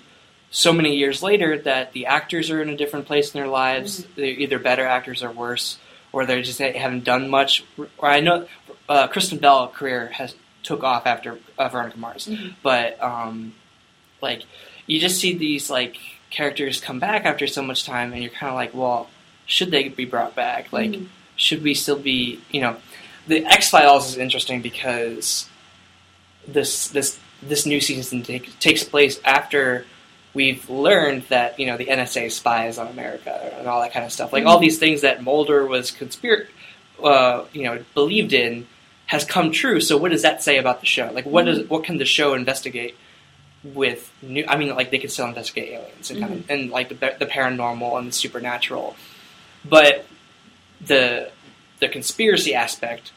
[0.51, 4.05] so many years later that the actors are in a different place in their lives.
[4.17, 5.79] They're either better actors or worse,
[6.13, 7.63] or they just haven't done much.
[7.99, 8.47] Or I know
[8.89, 12.55] uh, Kristen Bell's career has took off after uh, Veronica Mars, Mhm.
[12.63, 13.53] but um,
[14.21, 14.43] like
[14.87, 15.97] you just see these like
[16.31, 19.09] characters come back after so much time, and you're kind of like, well,
[19.47, 20.73] should they be brought back?
[20.73, 21.07] Like, Mhm.
[21.37, 22.77] should we still be, you know,
[23.27, 25.49] the X Files is interesting because
[26.47, 29.87] this this this new season take, takes place after
[30.35, 34.13] we've learned that you know the NSA spies on America and all that kind of
[34.13, 34.33] stuff.
[34.33, 36.47] Like all these things that Mulder was conspir,
[37.03, 38.67] uh, you know, believed in
[39.07, 39.81] has come true.
[39.81, 41.11] So what does that say about the show?
[41.13, 42.97] Like what does what can the show investigate?
[43.63, 46.89] With new, I mean, like they could still investigate aliens and kind of, and like
[46.89, 48.97] the, the paranormal and the supernatural,
[49.69, 50.07] but
[50.81, 51.31] the
[51.79, 53.13] the conspiracy aspect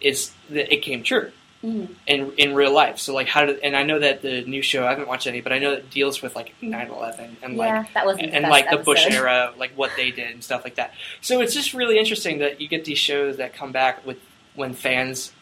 [0.00, 1.32] is that it came true
[1.64, 1.88] Mhm.
[2.06, 2.98] in in real life.
[2.98, 5.40] So like how did and I know that the new show I haven't watched any,
[5.40, 8.66] but I know it deals with like 9-11 and yeah, like that wasn't and like
[8.66, 10.92] best the Bush era, like what they did and stuff like that.
[11.22, 14.18] So it's just really interesting that you get these shows that come back with
[14.54, 15.32] when fans,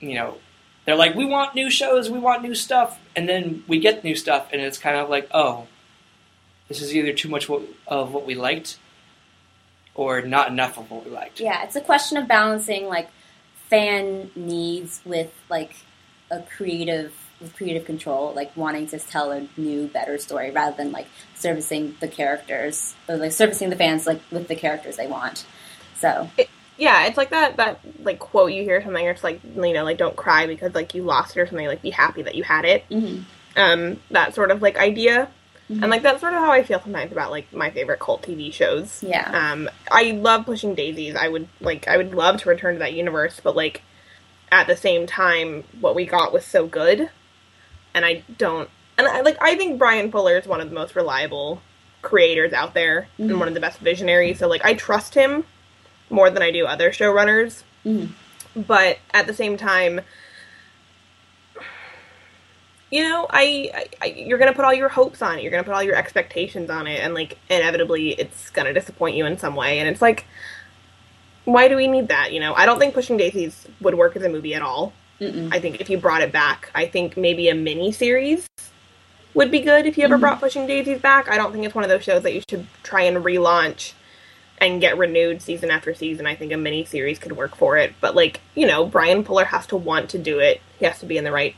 [0.00, 0.36] you know,
[0.84, 4.14] they're like, we want new shows, we want new stuff, and then we get new
[4.14, 5.66] stuff, and it's kind of like, oh,
[6.68, 7.48] this is either too much
[7.86, 8.78] of what we liked,
[9.94, 11.40] or not enough of what we liked.
[11.40, 13.08] Yeah, it's a question of balancing like
[13.68, 15.76] fan needs with like
[16.30, 20.92] a creative with creative control, like wanting to tell a new, better story rather than
[20.92, 25.44] like servicing the characters or like servicing the fans like with the characters they want.
[25.96, 26.30] So
[26.76, 29.84] Yeah, it's like that that like quote you hear something, or it's like you know
[29.84, 31.66] like don't cry because like you lost it or something.
[31.66, 32.84] Like be happy that you had it.
[32.90, 33.22] mhm.
[33.56, 35.28] Um, that sort of like idea,
[35.70, 35.82] Mhm.
[35.82, 38.52] and like that's sort of how I feel sometimes about like my favorite cult TV
[38.52, 39.00] shows.
[39.06, 41.14] yeah, Um, I love pushing daisies.
[41.14, 43.82] I would like I would love to return to that universe, but like
[44.50, 47.08] at the same time, what we got was so good,
[47.94, 48.68] and I don't.
[48.98, 51.62] And I like I think Brian Fuller is one of the most reliable
[52.02, 53.30] creators out there Mhm.
[53.30, 54.38] and one of the best visionaries.
[54.40, 55.44] So like I trust him
[56.10, 57.62] more than I do other showrunners.
[57.84, 58.10] Mhm.
[58.56, 60.00] But at the same time,
[62.90, 65.42] you know, I, I, you're gonna put all your hopes on it.
[65.42, 69.26] You're gonna put all your expectations on it, and like inevitably, it's gonna disappoint you
[69.26, 69.80] in some way.
[69.80, 70.26] And it's like,
[71.44, 72.32] why do we need that?
[72.32, 74.92] You know, I don't think Pushing Daisies would work as a movie at all.
[75.20, 75.52] Mm-mm.
[75.52, 78.46] I think if you brought it back, I think maybe a mini series
[79.34, 80.20] would be good if you ever Mhm.
[80.20, 81.28] brought Pushing Daisies back.
[81.28, 83.92] I don't think it's one of those shows that you should try and relaunch
[84.64, 86.26] and get renewed season after season.
[86.26, 87.94] I think a mini series could work for it.
[88.00, 90.60] But like, you know, Brian Fuller has to want to do it.
[90.78, 91.54] He has to be in the right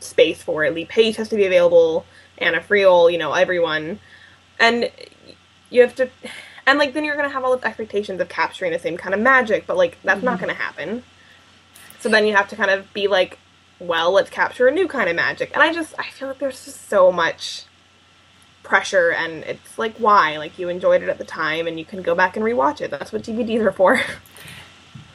[0.00, 0.74] space for it.
[0.74, 2.04] Lee Pace has to be available,
[2.38, 4.00] Anna Friel, you know, everyone.
[4.58, 4.90] And
[5.70, 6.08] you have to
[6.66, 9.20] and like then you're gonna have all those expectations of capturing the same kind of
[9.20, 10.40] magic, but like that's not Mhm.
[10.40, 11.02] gonna happen.
[12.00, 13.38] So then you have to kind of be like,
[13.80, 15.50] well, let's capture a new kind of magic.
[15.54, 17.64] And I just I feel like there's just so much
[18.68, 20.36] pressure and it's like why?
[20.38, 22.90] Like you enjoyed it at the time and you can go back and rewatch it.
[22.90, 24.00] That's what DVDs are for.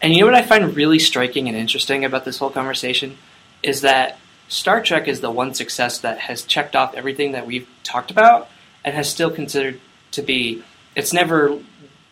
[0.02, 3.18] And you know what I find really striking and interesting about this whole conversation
[3.64, 7.70] is that Star Trek is the one success that has checked off everything that we've
[7.84, 8.50] talked about
[8.84, 9.80] and has still considered
[10.12, 10.62] to be.
[10.94, 11.58] It's never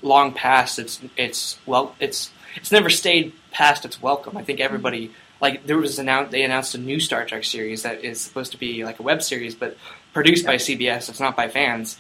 [0.02, 4.38] long past its its well it's it's never stayed past its welcome.
[4.38, 4.66] I think mm-hmm.
[4.66, 8.54] everybody like there was announced they announced a new Star Trek series that is supposed
[8.54, 9.76] to be like a web series but
[10.14, 11.10] produced by CBS.
[11.10, 11.98] It's not by fans,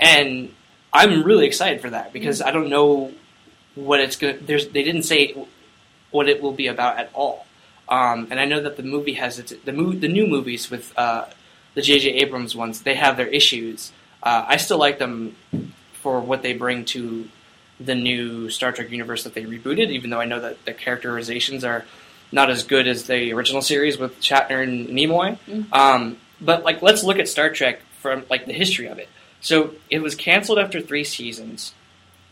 [0.00, 0.52] and
[0.92, 3.12] I'm really excited for that because I don't know
[3.74, 5.34] what it's going to there's they didn't say
[6.10, 7.46] what it will be about at all
[7.88, 11.24] um, and i know that the movie has its the, the new movies with uh,
[11.72, 13.90] the jj abrams ones they have their issues
[14.22, 15.34] uh, i still like them
[16.02, 17.26] for what they bring to
[17.80, 21.64] the new star trek universe that they rebooted even though i know that the characterizations
[21.64, 21.86] are
[22.30, 25.72] not as good as the original series with shatner and nimoy Mhm.
[25.72, 29.08] um, but like let's look at star trek from like the history of it
[29.40, 31.72] so it was canceled after three seasons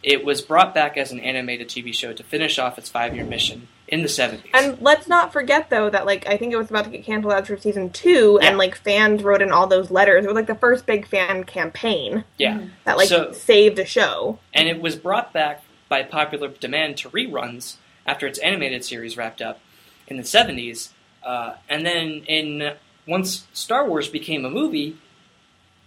[0.02, 3.24] it was brought back as an animated TV show to finish off its five year
[3.24, 4.40] mission in the 70s.
[4.54, 7.34] And let's not forget though that like I think it was about to get canceled
[7.34, 8.48] after season two, Yeah.
[8.48, 10.24] and like fans wrote in all those letters.
[10.24, 12.62] It was like the first big fan campaign yeah.
[12.84, 14.38] that like So- saved a show.
[14.54, 19.42] And it was brought back by popular demand to reruns after its animated series wrapped
[19.42, 19.60] up
[20.08, 20.92] in the 70s.
[21.22, 22.72] Uh, and then in
[23.10, 24.96] once Star Wars became a movie,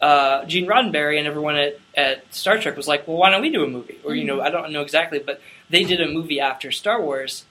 [0.02, 3.50] uh, Gene Roddenberry and everyone at, at Star Trek was like, well, why don't we
[3.50, 3.98] do a movie?
[4.04, 7.46] Or, you know, I don't know exactly, but they did a movie after Star Wars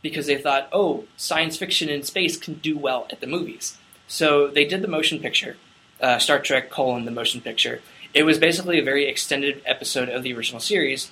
[0.00, 3.76] because they thought, oh, science fiction in space can do well at the movies.
[4.06, 5.58] So they did the motion picture,
[6.00, 7.82] uh, Star Trek colon the motion picture.
[8.14, 11.10] It was basically a very extended episode of the original series,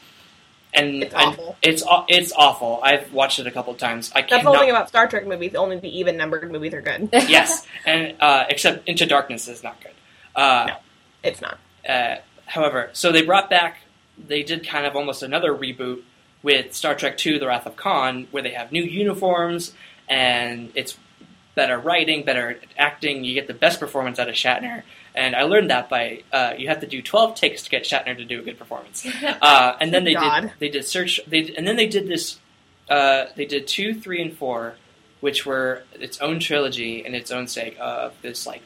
[0.76, 1.56] and It's I- awful.
[1.62, 2.80] it's it's awful.
[2.82, 4.12] I've watched it a couple of times.
[4.14, 4.50] I That's the cannot.
[4.54, 5.54] whole thing about Star Trek movies.
[5.54, 7.08] Only the even numbered movies are good.
[7.12, 9.92] yes, and uh, except Into Darkness is not good.
[10.34, 10.76] Uh, No.
[11.24, 11.58] It's not.
[11.88, 13.78] uh, however, so they brought back,
[14.18, 16.02] they did kind of almost another reboot
[16.42, 19.72] with Star Trek II: The Wrath of Khan, where they have new uniforms
[20.08, 20.96] and it's
[21.56, 23.24] better writing, better acting.
[23.24, 24.82] You get the best performance out of Shatner,
[25.16, 28.16] and I learned that by uh, you have to do twelve takes to get Shatner
[28.16, 29.06] to do a good performance.
[29.42, 30.40] Uh, and then they God.
[30.42, 32.38] did they did search they and then they did this
[32.88, 34.76] uh, they did two, three, and four,
[35.20, 38.62] which were its own trilogy and its own sake of this like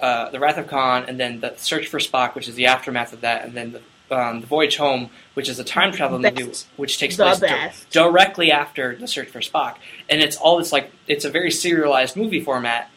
[0.00, 3.12] uh, the Wrath of Khan, and then the Search for Spock, which is the aftermath
[3.12, 3.72] of that, and then
[4.08, 6.36] the, um, the Voyage Home, which is a time travel Best.
[6.36, 9.76] movie, which takes The place di- directly after the Search for Spock,
[10.10, 12.90] and it's all this like it's a very serialized movie format.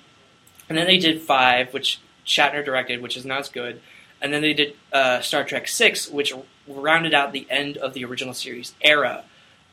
[0.67, 3.81] And then they did five, which Shatner directed, which is not as good,
[4.21, 6.33] and then they did uh, Star Trek Six, which
[6.67, 9.23] rounded out the end of the original series era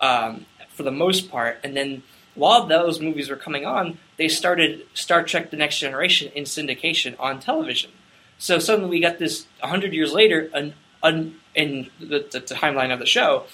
[0.00, 2.02] um, for the most part, and then
[2.34, 7.14] while those movies were coming on, they started Star Trek: The Next Generation in syndication
[7.18, 7.90] on television.
[8.38, 12.98] So suddenly we got this hundred years later, an, an, in the, the, timeline of
[12.98, 13.44] the show,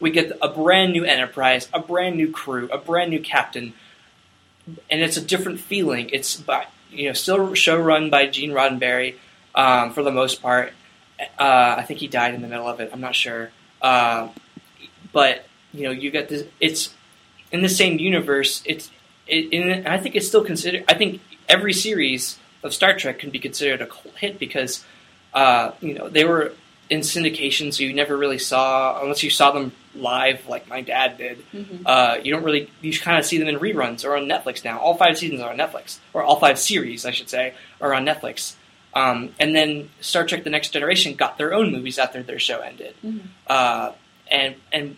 [0.00, 3.72] we get a brand new Enterprise, a brand new crew, a brand new captain,
[4.90, 6.10] and it's a different feeling.
[6.12, 6.36] It's
[6.96, 9.16] you know still show run by Gene Roddenberry
[9.54, 10.72] um, for the most part.
[11.18, 12.90] Uh, I think he died in the middle of it.
[12.92, 14.28] I'm not sure, uh,
[15.12, 16.44] but you know you got this.
[16.60, 16.94] It's
[17.52, 18.62] in the same universe.
[18.64, 18.90] It's
[19.26, 20.84] it, I think it's still considered.
[20.88, 24.84] I think every series of Star Trek can be considered a cult hit because
[25.34, 26.52] uh, you know they were
[26.90, 31.18] in syndication, so you never really saw unless you saw them live, like my dad
[31.18, 31.44] did.
[31.52, 31.82] Mhm.
[31.86, 34.78] Uh, you don't really you kind of see them in reruns or on Netflix now.
[34.78, 38.04] All five seasons are on Netflix, or all five series, I should say, are on
[38.04, 38.54] Netflix.
[38.94, 42.60] Um, and then Star Trek: The Next Generation got their own movies after their show
[42.60, 42.94] ended.
[43.04, 43.20] Mhm.
[43.46, 43.92] Uh,
[44.30, 44.96] and and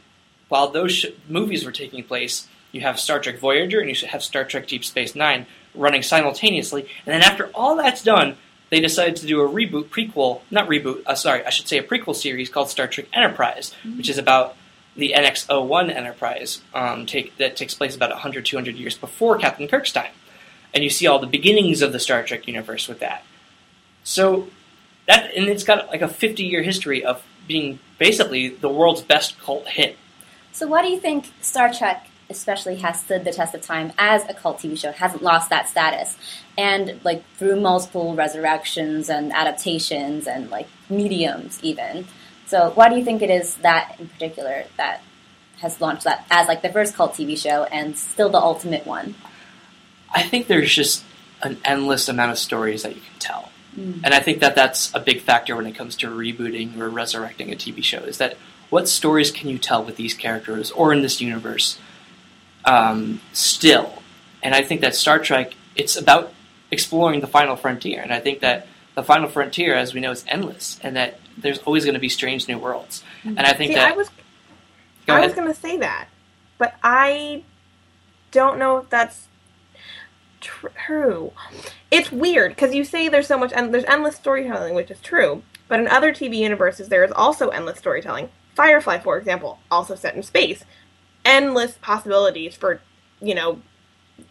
[0.48, 4.22] while those sh- movies were taking place, you have Star Trek Voyager, and you have
[4.22, 6.82] Star Trek Deep Space Nine running simultaneously.
[7.06, 8.36] And then after all that's done,
[8.70, 11.82] they decided to do a reboot prequel, not reboot, uh, sorry, I should say a
[11.82, 13.96] prequel series called Star Trek Enterprise, mm-hmm.
[13.98, 14.56] which is about
[14.98, 19.92] the NX-01 Enterprise um, take, that takes place about 100, 200 years before Captain Kirk's
[19.92, 20.12] time.
[20.74, 23.24] And you see all the beginnings of the Star Trek universe with that.
[24.04, 24.48] So
[25.06, 29.38] that, and it's got like a 50 year history of being basically the world's best
[29.40, 29.96] cult hit.
[30.52, 34.28] So why do you think Star Trek especially has stood the test of time as
[34.28, 36.16] a cult TV show, hasn't lost that status.
[36.56, 42.06] And like through multiple resurrections and adaptations and like mediums even.
[42.48, 45.02] So why do you think it is that in particular that
[45.58, 49.14] has launched that as like the first cult TV show and still the ultimate one?
[50.14, 51.04] I think there's just
[51.42, 53.50] an endless amount of stories that you can tell.
[53.76, 54.00] Mm.
[54.02, 57.52] And I think that that's a big factor when it comes to rebooting or resurrecting
[57.52, 58.36] a TV show is that
[58.70, 61.78] what stories can you tell with these characters or in this universe
[62.64, 64.02] um, still.
[64.42, 66.32] And I think that Star Trek, it's about
[66.70, 68.00] exploring the final frontier.
[68.00, 71.58] And I think that the final frontier, as we know, is endless, and that there's
[71.60, 73.02] always going to be strange new worlds.
[73.24, 74.10] And I think See, that I was,
[75.08, 76.08] I was going to say that,
[76.58, 77.42] but I
[78.30, 79.28] don't know if that's
[80.40, 81.32] true.
[81.90, 85.42] It's weird because you say there's so much, and there's endless storytelling, which is true.
[85.68, 88.30] But in other TV universes, there is also endless storytelling.
[88.54, 90.64] Firefly, for example, also set in space
[91.28, 92.80] endless possibilities for
[93.20, 93.60] you know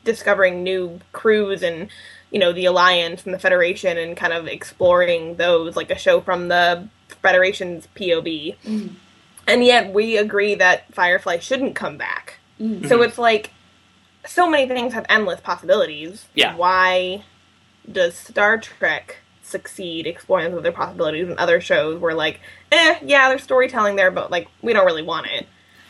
[0.04, 1.89] discovering new crews and
[2.32, 6.20] you know the alliance and the federation and kind of exploring those like a show
[6.20, 8.56] from the federation's POV.
[8.63, 8.89] mm.
[9.48, 12.88] and yet we agree that firefly shouldn't come back mm.
[12.88, 13.52] so it's like
[14.26, 17.24] so many things have endless possibilities yeah why
[17.89, 22.41] does star trek succeed exploring those other possibilities and other shows where like
[22.72, 25.48] eh yeah there's storytelling there but like we don't really want it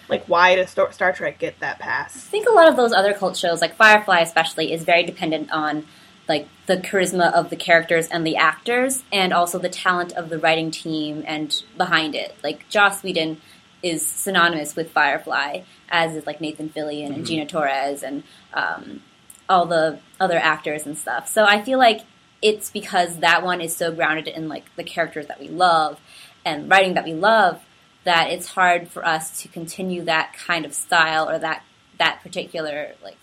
[0.09, 2.15] like why does Star Trek get that pass?
[2.15, 5.51] I think a lot of those other cult shows, like Firefly especially, is very dependent
[5.51, 5.85] on
[6.27, 10.39] like the charisma of the characters and the actors, and also the talent of the
[10.39, 12.35] writing team and behind it.
[12.43, 13.39] Like Joss Whedon
[13.83, 17.23] is synonymous with Firefly, as is like Nathan Fillion and mm-hmm.
[17.25, 19.01] Gina Torres and um,
[19.47, 21.27] all the other actors and stuff.
[21.27, 22.01] So I feel like
[22.41, 25.99] it's because that one is so grounded in like the characters that we love
[26.45, 27.63] and writing that we love
[28.03, 31.63] that it's hard for us to continue that kind of style or that
[31.97, 33.17] that particular like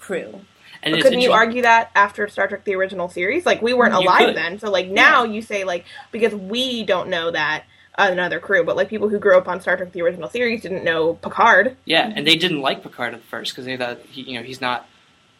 [0.00, 0.40] crew.
[0.82, 3.46] And couldn't you argue that after Star Trek: The Original Series?
[3.46, 5.32] Like we weren't alive then, so like now yeah.
[5.32, 7.64] you say like because we don't know that
[7.96, 10.84] another crew, but like people who grew up on Star Trek: The Original Series didn't
[10.84, 11.76] know Picard.
[11.84, 14.60] Yeah, and they didn't like Picard at first because they thought he, you know he's
[14.60, 14.88] not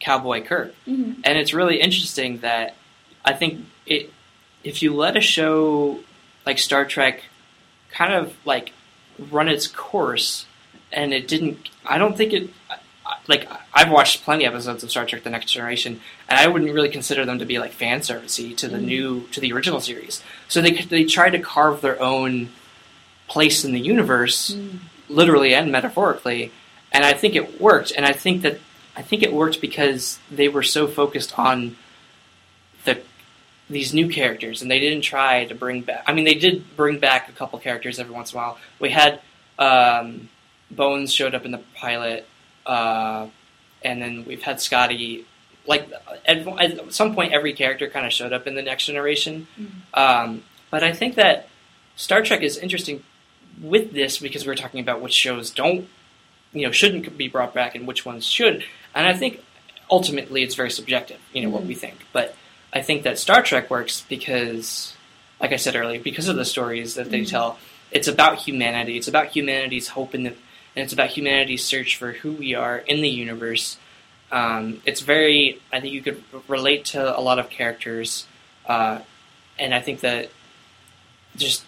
[0.01, 1.21] Cowboy Kirk, mm-hmm.
[1.25, 2.77] and it's really interesting that
[3.25, 4.13] I think it
[4.65, 6.01] if you let a show
[6.47, 7.23] like Star Trek
[7.91, 8.73] kind of like
[9.19, 10.47] run its course,
[10.93, 11.69] and it didn't.
[11.85, 12.51] I don't think it.
[13.29, 16.73] Like I've watched plenty of episodes of Star Trek: The Next Generation, and I wouldn't
[16.73, 18.85] really consider them to be like fan servicey to the mm.
[18.85, 20.23] new to the original series.
[20.49, 22.51] So they they tried to carve their own
[23.29, 24.79] place in the universe, mm.
[25.09, 26.53] literally and metaphorically,
[26.93, 27.93] and I think it worked.
[27.97, 28.59] And I think that
[28.97, 31.77] I think it worked because they were so focused on
[32.85, 33.01] the
[33.71, 36.05] these new characters, and they didn't try to bring back.
[36.07, 38.59] I mean, they did bring back a couple characters every once in a while.
[38.79, 39.21] We had
[39.59, 40.29] um,
[40.71, 42.27] Bones showed up in the pilot,
[42.67, 43.29] uh,
[43.83, 45.27] and then we've had Scotty.
[45.67, 45.93] Like
[46.27, 49.47] at, at, some point, every character kind of showed up in the next generation.
[49.59, 49.79] Mm-hmm.
[49.95, 51.49] Um, but I think that
[51.97, 53.03] Star Trek is interesting
[53.61, 55.89] with this because we're talking about which shows don't,
[56.53, 58.65] you know, shouldn't be brought back and which ones should.
[58.95, 59.43] And I think
[59.91, 61.55] ultimately it's very subjective, you know, mm-hmm.
[61.55, 62.07] what we think.
[62.13, 62.35] But
[62.73, 64.95] I think that Star Trek works because,
[65.41, 67.31] like I said earlier, because of the stories that they mm-hmm.
[67.31, 67.59] tell.
[67.91, 68.97] It's about humanity.
[68.97, 70.35] It's about humanity's hope in the,
[70.75, 73.79] and it's about humanity's search for who we are in the universe.
[74.31, 75.61] Um, it's very.
[75.73, 78.27] I think you could relate to a lot of characters,
[78.67, 79.01] uh,
[79.59, 80.31] and I think that
[81.37, 81.65] just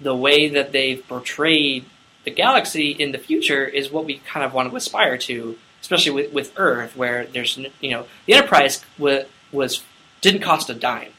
[0.00, 1.84] the way that they've portrayed
[2.24, 6.12] the galaxy in the future is what we kind of want to aspire to, especially
[6.12, 9.82] with, with Earth, where there's you know the Enterprise was was
[10.20, 11.12] didn't cost a dime.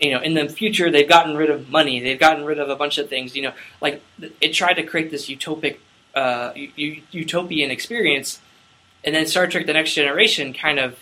[0.00, 2.00] You know, in the future, they've gotten rid of money.
[2.00, 3.36] They've gotten rid of a bunch of things.
[3.36, 4.02] You know, like
[4.40, 5.78] it tried to create this utopic,
[6.14, 8.40] uh, utopian experience,
[9.04, 10.98] and then Star Trek: The Next Generation kind of,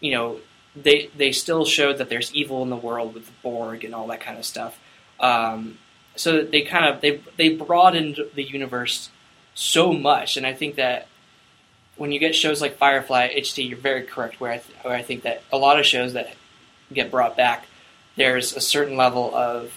[0.00, 0.38] you know,
[0.76, 4.06] they they still showed that there's evil in the world with the Borg and all
[4.08, 4.78] that kind of stuff.
[5.20, 5.78] Um,
[6.16, 9.10] so they kind of they they broadened the universe
[9.54, 11.08] so much, and I think that
[11.96, 14.40] when you get shows like Firefly HT, you're very correct.
[14.40, 16.34] Where I, th- where I think that a lot of shows that
[16.92, 17.66] get brought back,
[18.16, 19.72] there's a certain level of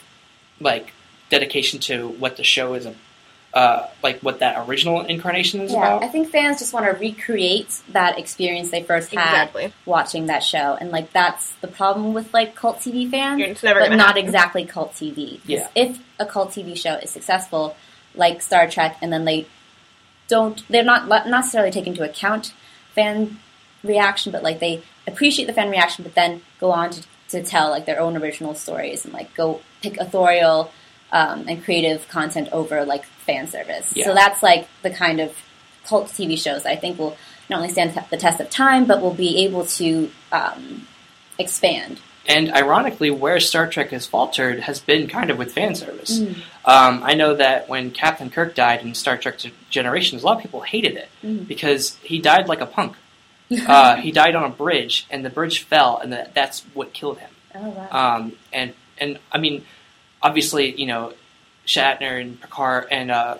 [0.60, 0.94] like
[1.30, 2.88] dedication to what the show is
[3.54, 6.04] uh, like what that original incarnation is Yeah, about.
[6.04, 9.74] I think fans just want to recreate that experience they first had Exactly.
[9.86, 13.42] watching that show, and like that's the problem with like cult TV fans.
[13.42, 14.24] It's never but not happen.
[14.26, 15.40] exactly cult TV.
[15.46, 15.68] Yeah.
[15.76, 17.76] If a cult TV show is successful,
[18.16, 19.48] like Star Trek, and then they
[20.28, 22.54] don't, they're not not necessarily take into account
[22.94, 23.40] fan
[23.84, 27.70] reaction, but like they appreciate the fan reaction, but then go on to, to tell
[27.70, 30.72] like their own original stories and like go pick authorial
[31.12, 33.94] um, and creative content over like fan service.
[33.96, 34.06] Yeah.
[34.06, 35.36] So that's like the kind of
[35.86, 37.18] cult TV shows I think will
[37.50, 40.86] not only stand the test of time, but will be able to um,
[41.40, 42.00] expand.
[42.30, 46.20] And ironically, where Star Trek has faltered has been kind of with fan service.
[46.20, 46.36] Mm.
[46.66, 49.40] Um, I know that when Captain Kirk died in Star Trek
[49.70, 51.48] Generations, a lot of people hated it Mhm.
[51.48, 52.98] because he died like a punk.
[53.68, 57.20] uh, he died on a bridge, and the bridge fell, and that that's what killed
[57.20, 57.30] him.
[57.56, 57.88] Oh wow!
[58.18, 59.64] Um, and and I mean,
[60.22, 61.14] obviously, you know,
[61.66, 63.38] Shatner and Picard and uh,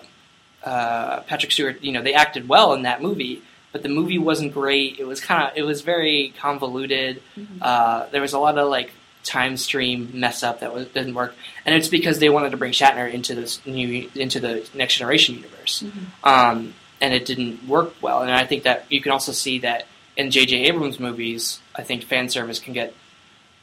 [0.64, 4.52] uh, Patrick Stewart, you know, they acted well in that movie, but the movie wasn't
[4.52, 4.98] great.
[4.98, 7.22] It was kind of it was very convoluted.
[7.36, 7.46] Mhm.
[7.62, 8.90] Uh, there was a lot of like
[9.24, 11.34] time stream mess up that was, didn't work,
[11.66, 15.34] and it's because they wanted to bring Shatner into this new into the Next Generation
[15.36, 16.26] universe, Mhm.
[16.28, 18.22] um, and it didn't work well.
[18.22, 20.64] And I think that you can also see that in J.J.
[20.64, 22.92] Abrams movies, I think fan service can get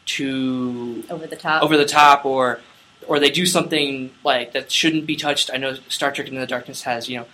[0.05, 1.63] too over the top.
[1.63, 2.59] over the top or
[3.08, 5.49] or they do something like that shouldn't be touched.
[5.53, 7.26] I know Star Trek Into the Darkness has, you know,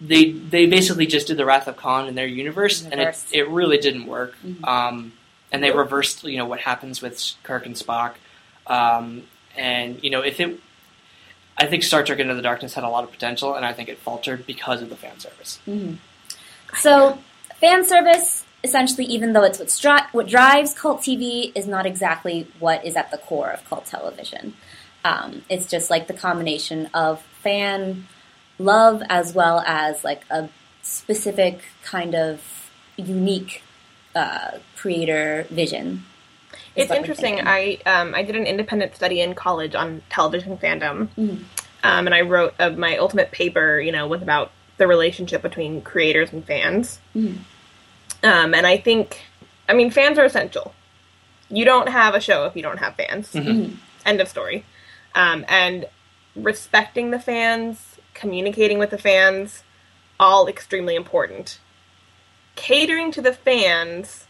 [0.00, 3.48] they they basically just did the Wrath of Khan in their universe, and it, it
[3.48, 4.34] really didn't work.
[4.44, 4.66] Mhm.
[4.66, 5.12] Um,
[5.52, 8.14] and they reversed, you know, what happens with Kirk and Spock.
[8.66, 9.22] Um,
[9.56, 10.58] and you know, if it,
[11.56, 13.88] I think Star Trek Into the Darkness had a lot of potential, and I think
[13.88, 15.60] it faltered because of the fan service.
[15.68, 15.98] Mhm.
[16.80, 17.18] So,
[17.60, 22.48] fan service, essentially, even though it's what, stri- what drives cult TV, is not exactly
[22.58, 24.54] what is at the core of cult television.
[25.04, 28.06] Um, it's just like the combination of fan
[28.58, 30.48] love as well as like a
[30.82, 33.62] specific kind of unique
[34.14, 36.04] uh, creator vision.
[36.76, 37.40] It's interesting.
[37.46, 41.44] I um, I did an independent study in college on television fandom, Mhm.
[41.82, 43.80] um, and I wrote uh, my ultimate paper.
[43.80, 46.98] You know, was about the relationship between creators and fans.
[47.14, 47.38] Mhm.
[48.24, 49.20] Um, and I think,
[49.68, 50.74] I mean, fans are essential.
[51.50, 53.30] You don't have a show if you don't have fans.
[53.32, 53.76] Mhm.
[54.06, 54.64] End of story.
[55.14, 55.86] Um, and
[56.34, 59.62] respecting the fans, communicating with the fans,
[60.18, 61.58] all extremely important.
[62.56, 64.26] Catering to the fans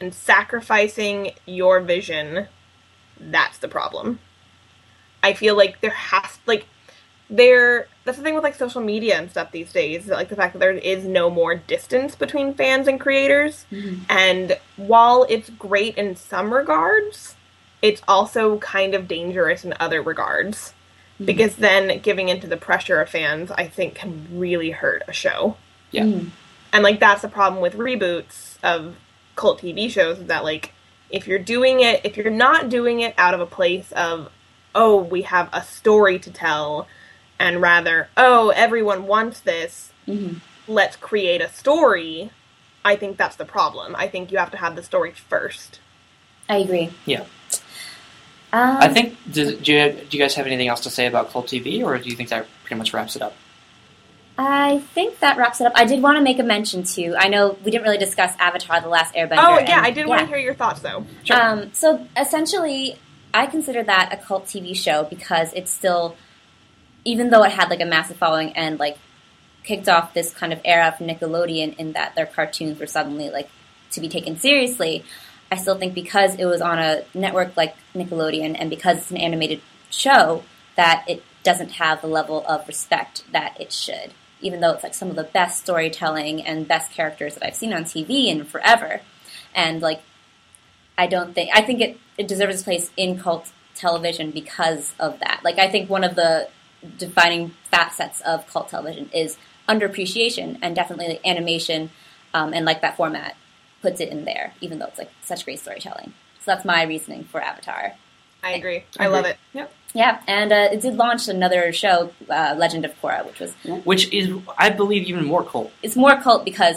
[0.00, 2.48] and sacrificing your vision,
[3.18, 4.18] that's the problem.
[5.22, 6.66] I feel like there has like
[7.30, 10.52] there that's the thing with like social media and stuff these days, like the fact
[10.52, 13.64] that there is no more distance between fans and creators.
[13.72, 14.00] Mhm.
[14.10, 17.33] And while it's great in some regards,
[17.84, 20.72] it's also kind of dangerous in other regards.
[21.20, 21.26] Mhm.
[21.26, 25.56] Because then giving into the pressure of fans, I think, can really hurt a show.
[25.90, 26.04] Yeah.
[26.04, 26.30] Mhm.
[26.72, 28.96] And like that's the problem with reboots of
[29.36, 30.72] cult TV shows is that like
[31.10, 34.30] if you're doing it, if you're not doing it out of a place of
[34.74, 36.88] oh, we have a story to tell
[37.38, 40.40] and rather, oh, everyone wants this, Mhm.
[40.66, 42.30] let's create a story,
[42.84, 43.94] I think that's the problem.
[43.96, 45.78] I think you have to have the story first.
[46.48, 46.90] I agree.
[47.06, 47.24] Yeah.
[48.54, 49.16] Um, I think.
[49.32, 51.98] Do, do, you, do you guys have anything else to say about Cult TV, or
[51.98, 53.34] do you think that pretty much wraps it up?
[54.38, 55.72] I think that wraps it up.
[55.74, 57.16] I did want to make a mention too.
[57.18, 59.38] I know we didn't really discuss Avatar: The Last Airbender.
[59.38, 61.04] Oh yeah, and- I did want to hear your thoughts though.
[61.24, 61.40] Sure.
[61.40, 62.96] Um, so essentially,
[63.32, 66.14] I consider that a cult TV show because it's still,
[67.04, 68.98] even though it had like a massive following and like
[69.64, 73.48] kicked off this kind of era of Nickelodeon in that their cartoons were suddenly like
[73.90, 75.04] to be taken seriously.
[75.54, 79.16] I still think because it was on a network like Nickelodeon and because it's an
[79.16, 80.42] animated show
[80.74, 84.12] that it doesn't have the level of respect that it should.
[84.40, 87.72] Even though it's like some of the best storytelling and best characters that I've seen
[87.72, 89.00] on TV in forever.
[89.54, 90.02] And like
[90.98, 95.20] I don't think I think it, it deserves its place in cult television because of
[95.20, 95.42] that.
[95.44, 96.48] Like I think one of the
[96.98, 99.38] defining facets of cult television is
[99.68, 101.90] underappreciation and definitely the animation
[102.34, 103.36] um, and like that format
[103.84, 106.14] puts it in there, even though it's like such great storytelling.
[106.40, 107.92] So that's my reasoning for Avatar.
[108.42, 108.84] I agree.
[108.98, 109.36] I love it.
[109.52, 109.72] Yep.
[109.92, 113.52] Yeah, and uh, it did launch another show, uh, Legend of Korra, which was
[113.84, 115.70] Which is, I believe, even more cult.
[115.82, 116.76] it's more cult because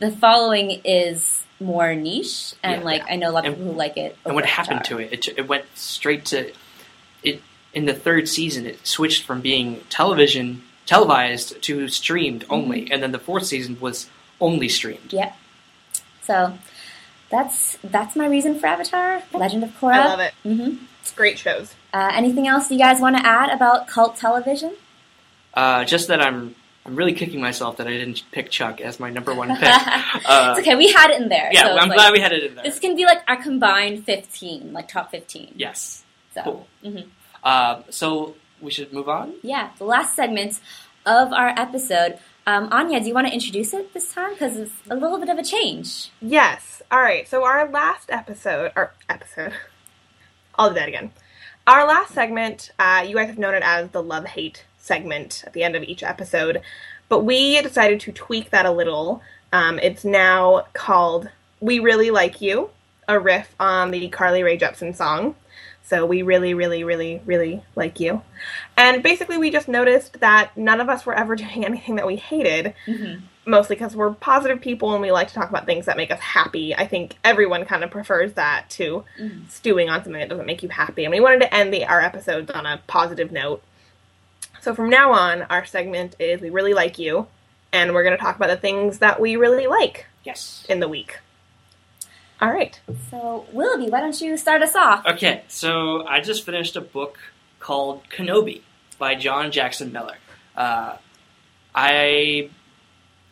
[0.00, 2.84] the following is more niche, and Yeah.
[2.90, 4.16] like I know a lot of And- people who like it.
[4.24, 5.12] And what happened to it?
[5.28, 5.38] it?
[5.38, 6.50] It went straight to
[7.22, 7.40] it.
[7.74, 13.12] In the third season, it switched from being television televised to streamed only, and then
[13.12, 14.08] the fourth season was
[14.40, 15.12] only streamed.
[15.12, 15.36] Yep.
[16.28, 16.58] So
[17.30, 19.94] that's that's my reason for Avatar, Legend of Korra.
[19.94, 20.34] I love it.
[20.42, 21.74] hmm It's Great shows.
[21.94, 24.74] Uh, anything else you guys want to add about cult television?
[25.54, 26.54] Uh, just that I'm
[26.84, 29.62] I'm really kicking myself that I didn't pick Chuck as my number one pick.
[29.72, 30.74] Uh, it's okay.
[30.76, 31.48] We had it in there.
[31.50, 32.64] yeah, so I'm like- glad we had it in there.
[32.64, 35.52] This can be like our combined fifteen, like top fifteen.
[35.56, 36.04] Yes.
[36.34, 36.66] So, Cool.
[36.84, 37.06] mhm.
[37.42, 39.32] Uh, so we should move on.
[39.42, 40.60] yeah, the last segment
[41.06, 42.18] of our episode.
[42.48, 44.32] Um, Anya, do you want to introduce it this time?
[44.32, 46.10] Because it's a little bit of a change.
[46.22, 46.80] Yes.
[46.90, 47.28] All right.
[47.28, 49.52] So our last episode, or episode,
[50.54, 51.12] I'll do that again.
[51.66, 55.52] Our last segment, uh, you guys have known it as the love hate segment at
[55.52, 56.62] the end of each episode,
[57.10, 59.20] but we decided to tweak that a little.
[59.52, 61.28] Um, it's now called
[61.60, 62.70] "We Really Like You,"
[63.06, 65.34] a riff on the Carly Rae Jepsen song.
[65.88, 68.20] So we really, really, really, really like you.
[68.76, 72.16] And basically, we just noticed that none of us were ever doing anything that we
[72.16, 73.24] hated mm-hmm.
[73.46, 76.20] mostly because we're positive people and we like to talk about things that make us
[76.20, 76.74] happy.
[76.74, 79.46] I think everyone kind of prefers that to mm-hmm.
[79.48, 81.04] stewing on something that doesn't make you happy.
[81.04, 83.62] And we wanted to end the our episodes on a positive note.
[84.60, 87.28] So from now on, our segment is we really like you,
[87.72, 90.66] and we're going to talk about the things that we really like Yes.
[90.68, 91.20] in the week.
[92.40, 92.80] All right.
[93.10, 95.04] So, Willoughby, why don't you start us off?
[95.06, 97.18] Okay, so I just finished a book
[97.58, 98.62] called Kenobi
[98.98, 100.16] by John Jackson Miller.
[100.56, 100.96] Uh,
[101.74, 102.50] I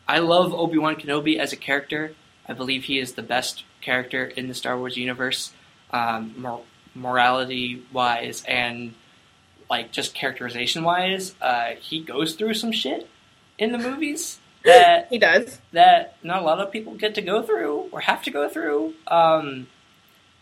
[0.07, 2.13] I love Obi Wan Kenobi as a character.
[2.47, 5.53] I believe he is the best character in the Star Wars universe,
[5.91, 6.63] um, mor-
[6.95, 8.93] morality wise and
[9.69, 11.35] like just characterization wise.
[11.41, 13.09] Uh, he goes through some shit
[13.57, 15.59] in the movies that He does.
[15.71, 18.93] that not a lot of people get to go through or have to go through.
[19.07, 19.67] Um,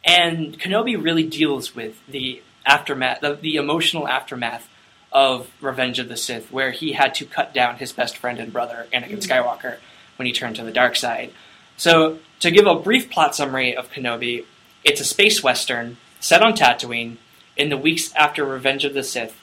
[0.03, 4.69] and Kenobi really deals with the aftermath, the, the emotional aftermath
[5.11, 8.51] of Revenge of the Sith, where he had to cut down his best friend and
[8.51, 9.77] brother, Anakin Skywalker,
[10.17, 11.31] when he turned to the dark side.
[11.77, 14.45] So, to give a brief plot summary of Kenobi,
[14.83, 17.17] it's a space western set on Tatooine
[17.57, 19.39] in the weeks after Revenge of the Sith,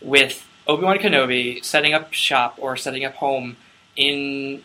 [0.00, 3.56] with Obi Wan Kenobi setting up shop or setting up home
[3.96, 4.62] in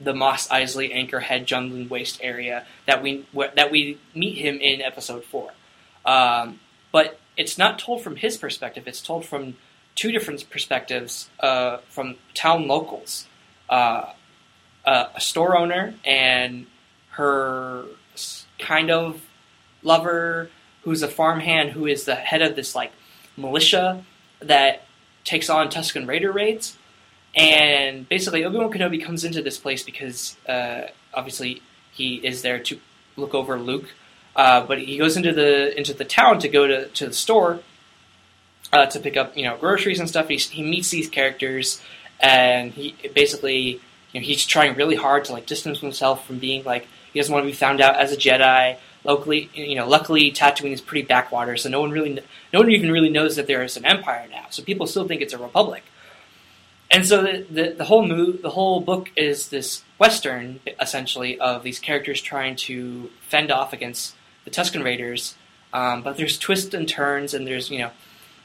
[0.00, 5.24] the Mos Eisley Anchorhead Jundland Waste area that we that we meet him in episode
[5.24, 5.52] four.
[6.04, 6.60] Um,
[6.90, 9.56] but it's not told from his perspective; it's told from
[9.94, 13.26] two different perspectives uh, from town locals,
[13.68, 14.12] uh,
[14.84, 16.66] uh, a store owner and
[17.10, 17.84] her
[18.58, 19.22] kind of
[19.82, 20.50] lover,
[20.82, 22.92] who's a farmhand who is the head of this like
[23.36, 24.04] militia
[24.40, 24.84] that
[25.24, 26.76] takes on Tusken Raider raids.
[27.34, 30.82] And basically, Obi Wan Kenobi comes into this place because uh,
[31.14, 31.62] obviously
[31.92, 32.78] he is there to
[33.16, 33.94] look over Luke.
[34.34, 37.60] Uh, but he goes into the into the town to go to, to the store
[38.72, 40.28] uh, to pick up you know groceries and stuff.
[40.28, 41.82] He, he meets these characters,
[42.20, 43.80] and he basically
[44.12, 47.32] you know he's trying really hard to like distance himself from being like he doesn't
[47.32, 48.78] want to be found out as a Jedi.
[49.04, 52.20] Locally, you know, luckily Tatooine is pretty backwater, so no one really,
[52.52, 54.46] no one even really knows that there is an empire now.
[54.50, 55.82] So people still think it's a republic.
[56.92, 61.62] And so the, the, the whole move, the whole book is this western, essentially, of
[61.62, 64.14] these characters trying to fend off against
[64.44, 65.34] the Tusken Raiders.
[65.72, 67.90] Um, but there's twists and turns, and there's you know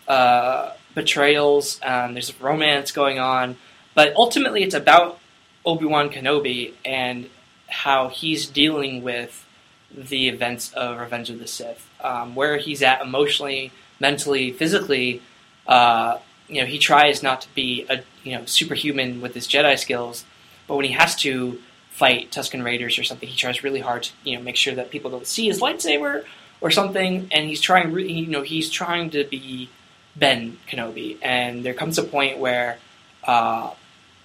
[0.07, 1.79] uh, betrayals.
[1.83, 3.57] Um, there's romance going on,
[3.93, 5.19] but ultimately it's about
[5.65, 7.29] Obi Wan Kenobi and
[7.67, 9.45] how he's dealing with
[9.93, 15.21] the events of Revenge of the Sith, um, where he's at emotionally, mentally, physically.
[15.67, 19.77] Uh, you know, he tries not to be a you know superhuman with his Jedi
[19.77, 20.25] skills,
[20.67, 21.59] but when he has to
[21.91, 24.89] fight Tusken Raiders or something, he tries really hard to you know make sure that
[24.89, 26.23] people don't see his lightsaber
[26.61, 29.69] or something, and he's trying re- you know he's trying to be
[30.15, 32.77] Ben Kenobi, and there comes a point where
[33.23, 33.71] uh,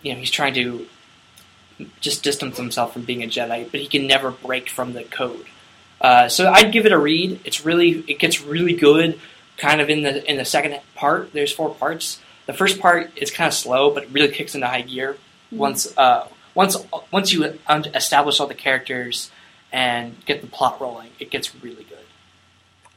[0.02, 0.86] you know he's trying to
[2.00, 5.46] just distance himself from being a Jedi, but he can never break from the code.
[6.00, 7.40] Uh, so I'd give it a read.
[7.44, 9.18] It's really it gets really good
[9.62, 11.32] kind of in the in the second part.
[11.32, 12.20] There's four parts.
[12.46, 15.16] The first part is kind of slow, but it really kicks into high gear
[15.52, 16.76] once uh, once
[17.12, 17.58] once you
[17.94, 19.30] establish all the characters
[19.72, 21.10] and get the plot rolling.
[21.20, 21.98] It gets really good.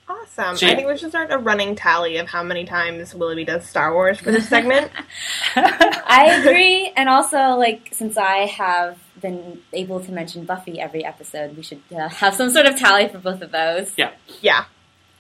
[0.07, 0.57] Awesome.
[0.57, 0.73] So, yeah.
[0.73, 3.93] I think we should start a running tally of how many times Willoughby does Star
[3.93, 4.91] Wars for this segment.
[5.55, 11.55] I agree, and also like since I have been able to mention Buffy every episode,
[11.55, 13.93] we should uh, have some sort of tally for both of those.
[13.97, 14.11] Yeah.
[14.41, 14.65] Yeah,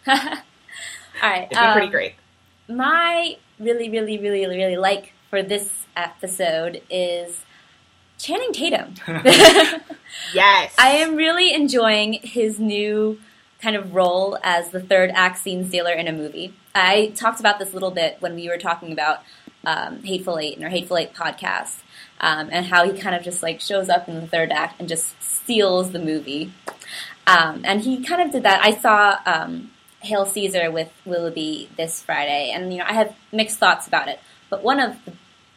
[1.21, 2.13] All right, it'd be pretty um, great.
[2.67, 7.41] My really, really, really, really like for this episode is
[8.17, 8.95] Channing Tatum.
[10.33, 10.73] Yes.
[10.77, 13.19] I am really enjoying his new
[13.61, 16.53] kind of role as the third act scene stealer in a movie.
[16.73, 19.23] I talked about this a little bit when we were talking about
[19.65, 21.81] um, Hateful Eight in our Hateful Eight podcast,
[22.21, 24.87] um, and how he kind of just like shows up in the third act and
[24.87, 26.53] just steals the movie.
[27.27, 28.63] Um, and he kind of did that.
[28.63, 29.71] I saw um,
[30.05, 34.19] Hail Caesar with Willoughby this Friday, and you know I have mixed thoughts about it.
[34.49, 35.13] But one of the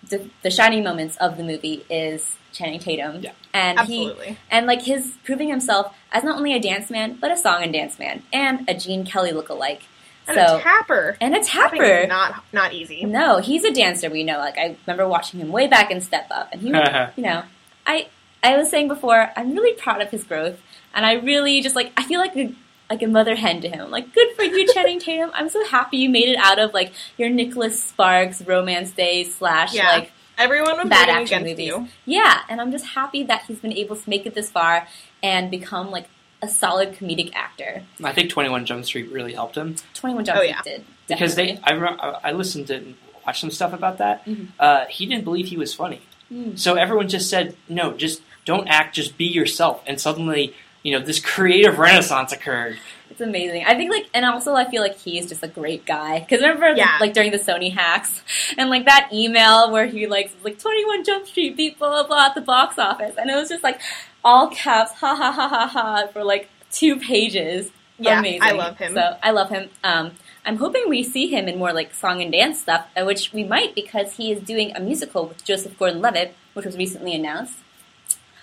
[0.08, 3.32] the, the shining moments of the movie is Channing Tatum, Yeah.
[3.52, 4.26] and Absolutely.
[4.28, 7.62] he and like his proving himself as not only a dance man but a song
[7.62, 9.82] and dance man and a Gene Kelly lookalike.
[10.26, 11.16] And so a tapper.
[11.22, 12.06] and a tapper.
[12.06, 13.04] not not easy.
[13.04, 14.08] No, he's a dancer.
[14.10, 14.38] We know.
[14.38, 16.68] Like I remember watching him way back in Step Up, and he,
[17.16, 17.42] you know,
[17.86, 18.08] I
[18.42, 20.58] I was saying before, I'm really proud of his growth,
[20.94, 22.52] and I really just like I feel like a
[22.90, 23.90] like a mother hen to him.
[23.90, 25.30] Like, good for you, Channing Tatum.
[25.34, 29.74] I'm so happy you made it out of like your Nicholas Sparks romance days slash
[29.74, 29.90] Yeah.
[29.90, 31.66] like Everyone was bad rooting action against movies.
[31.66, 31.88] you.
[32.20, 34.86] Yeah, and I'm just happy that he's been able to make it this far
[35.22, 36.08] and become like
[36.40, 37.82] a solid comedic actor.
[38.04, 40.62] I think Twenty One Jump Street really helped him Twenty One Jump Oh, Street yeah.
[40.62, 41.58] did because they.
[41.64, 42.94] I remember, I listened to and
[43.26, 44.24] watched some stuff about that.
[44.24, 44.48] Mhm.
[44.60, 46.00] Uh, he didn't believe he was funny,
[46.32, 46.56] Mm.
[46.56, 48.94] so everyone just said, "No, just don't act.
[48.94, 52.78] Just be yourself." And suddenly, you know, this creative renaissance occurred.
[53.10, 53.64] It's amazing.
[53.66, 56.20] I think like, and also I feel like he's just a great guy.
[56.20, 56.98] Because remember, Yeah.
[57.00, 58.22] like during the Sony hacks,
[58.56, 61.88] and like that email where he like was like Twenty One Jump Street beat blah
[61.88, 63.80] blah blah at the box office, and it was just like
[64.24, 67.70] all caps, ha ha ha ha ha, for like two pages.
[67.98, 68.42] Yeah, Amazing.
[68.42, 68.94] I love him.
[68.94, 69.70] So I love him.
[69.82, 70.12] Um,
[70.44, 73.42] I'm hoping we see him in more like song and dance stuff, uh, which we
[73.42, 77.58] might because he is doing a musical with Joseph Gordon-Levitt, which was recently announced.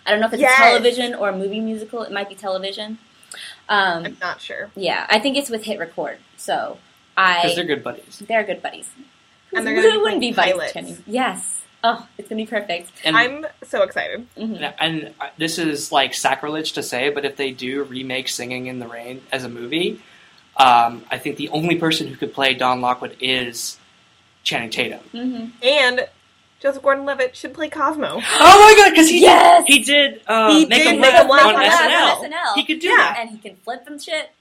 [0.06, 0.60] I don't know if it's Yes.
[0.60, 2.04] a television or a movie musical.
[2.04, 2.98] It might be television.
[3.68, 4.70] Um, I'm not sure.
[4.76, 6.20] yeah, I think it's with Hit Record.
[6.38, 6.78] So
[7.18, 8.24] I Because I they're good buddies.
[8.28, 8.90] they're good buddies.
[9.54, 10.72] And they're Who gonna be wouldn't be playing buddies?
[10.72, 10.74] pilots.
[10.74, 11.04] Channing?
[11.08, 11.62] Yes.
[11.84, 12.92] Oh, it's gonna be perfect.
[13.04, 14.28] And I'm so excited.
[14.38, 14.56] Mhm.
[14.62, 18.68] And, and uh, this is like sacrilege to say, but if they do remake Singing
[18.68, 20.02] in the Rain as a movie,
[20.58, 23.78] um, I think the only person who could play Don Lockwood is
[24.44, 25.00] Channing Tatum.
[25.14, 25.52] Mhm.
[25.64, 26.08] And
[26.62, 28.22] Joseph Gordon-Levitt should play Cosmo.
[28.40, 29.64] Oh my god, because he Yes!
[29.68, 32.32] he did uh, He make did a make laugh a laugh on on SNL.
[32.32, 32.56] SNL.
[32.56, 32.96] He could do Yeah.
[32.98, 33.18] that.
[33.20, 34.32] and he can flip and shit.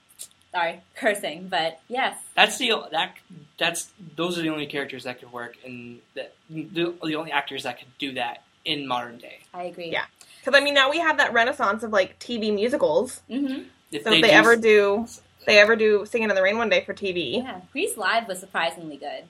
[0.51, 2.17] Sorry, cursing, but yes.
[2.35, 3.15] That's the that
[3.57, 7.63] that's those are the only characters that could work, and that the, the only actors
[7.63, 9.39] that could do that in modern day.
[9.53, 9.91] I agree.
[9.91, 10.05] Yeah.
[10.43, 13.21] Because I mean, now we have that renaissance of like TV musicals.
[13.27, 15.07] hmm If So if they do- ever do,
[15.45, 17.43] they ever do "Singing in the Rain" one day for TV.
[17.43, 17.59] Yeah.
[17.73, 19.25] Grease Live was surprisingly good.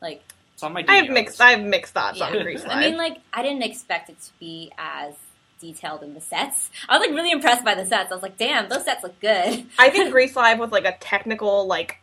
[0.00, 0.22] Like,
[0.62, 1.40] it's on my I have mixed.
[1.40, 2.26] I have mixed thoughts yeah.
[2.26, 2.76] on Grease Live.
[2.76, 5.14] I mean, like, I didn't expect it to be as
[5.60, 6.70] detailed in the sets.
[6.88, 8.10] I was like really impressed by the sets.
[8.10, 9.66] I was like, damn, those sets look good.
[9.78, 11.98] I think Grease Live was like a technical like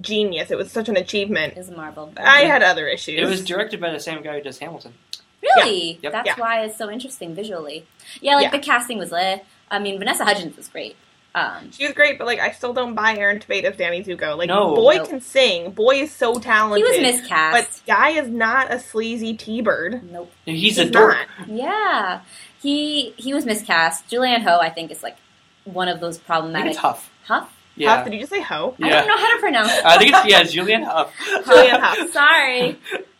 [0.00, 0.50] genius.
[0.50, 1.54] It was such an achievement.
[1.56, 2.12] It's a marvel.
[2.16, 3.20] I had other issues.
[3.20, 4.94] It was directed by the same guy who does Hamilton.
[5.42, 5.98] Really?
[6.02, 6.12] Yep.
[6.12, 6.34] That's Yeah.
[6.36, 7.86] why it's so interesting visually.
[8.20, 8.50] Yeah, like Yeah.
[8.50, 9.44] the casting was lit.
[9.70, 10.96] I mean, Vanessa Hudgens was great.
[11.36, 14.36] Um, She was great, but like I still don't buy Aaron Tveit as Danny Zuko.
[14.38, 14.74] Like No.
[14.74, 15.08] boy Nope.
[15.10, 15.70] can sing.
[15.72, 16.84] Boy is so talented.
[16.86, 17.52] he was miscast.
[17.52, 20.10] But guy is not a sleazy T-bird.
[20.10, 20.32] nope.
[20.46, 21.28] He's, a He's dork.
[21.46, 22.20] Yeah,
[22.62, 24.08] he he was miscast.
[24.10, 25.16] Julianne Ho, I think, is like
[25.64, 26.70] one of those I think problematic.
[26.70, 27.10] it's Huff.
[27.26, 27.52] Huff?
[27.76, 27.96] Yeah.
[27.96, 28.74] Huff, did you just say ho?
[28.82, 29.70] I don't know how to pronounce.
[29.72, 29.84] it.
[29.84, 31.12] I think it's yeah, Julian Huff.
[31.44, 32.10] Julianne Hough.
[32.12, 32.78] Sorry,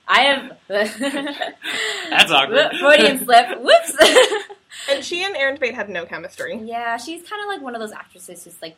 [0.08, 2.70] I have That's awkward.
[2.80, 3.60] Freudian slip.
[3.60, 3.96] Whoops.
[4.90, 6.58] And she and Aaron Tveit had no chemistry.
[6.62, 8.76] yeah, she's kind of like one of those actresses who's like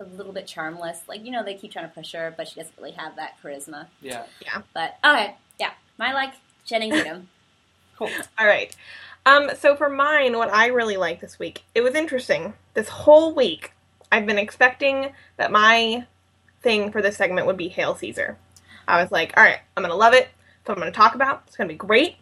[0.00, 1.00] a little bit charmless.
[1.08, 3.34] Like you know, they keep trying to push her, but she doesn't really have that
[3.42, 3.86] charisma.
[4.00, 4.24] Yeah.
[4.44, 4.62] Yeah.
[4.74, 6.32] But okay, yeah, my like
[6.64, 7.28] Channing Tatum.
[7.96, 8.08] Cool.
[8.38, 8.74] All right.
[9.26, 12.54] Um, so for mine, what I really liked this week, it was interesting.
[12.72, 13.74] This whole week,
[14.10, 16.06] I've been expecting that my
[16.62, 18.38] thing for this segment would be Hail Caesar.
[18.88, 20.28] I was like, all right, I'm gonna love it.
[20.66, 21.42] So I'm gonna talk about.
[21.46, 22.16] It's gonna be great.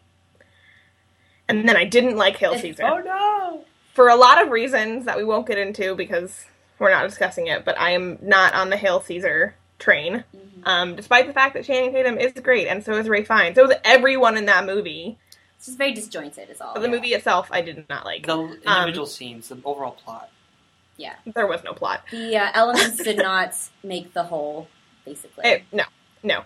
[1.49, 3.65] And then I didn't like Hail Caesar Oh no.
[3.95, 6.45] for a lot of reasons that we won't get into because
[6.79, 7.65] we're not discussing it.
[7.65, 10.25] But I am not on the Hail Caesar train.
[10.65, 13.55] Um, despite the fact that Channing Tatum is great, and so is Ralph Fiennes.
[13.55, 15.17] So is everyone in that movie.
[15.57, 16.51] It's just very disjointed.
[16.51, 16.75] Is all.
[16.75, 18.27] But the movie itself, I did not like.
[18.27, 20.31] The individual scenes, the overall plot.
[20.97, 21.15] Yeah.
[21.35, 22.03] There was no plot.
[22.11, 24.69] The uh, elements did not make the whole,
[25.05, 25.47] basically.
[25.47, 25.85] It, no,
[26.23, 26.43] no.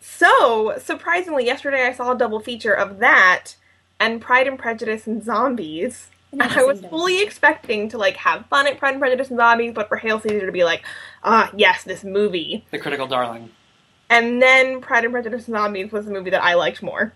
[0.00, 3.56] So surprisingly, yesterday I saw a double feature of that
[4.00, 6.08] and Pride and Prejudice and Zombies.
[6.32, 9.72] And I was fully expecting to like have fun at Pride and Prejudice and Zombies,
[9.74, 10.84] but for Hail Caesar to be like,
[11.24, 12.66] ah, yes, this movie.
[12.70, 13.50] The critical darling.
[14.10, 17.12] And then Pride and Prejudice and Zombies was the movie that I liked more.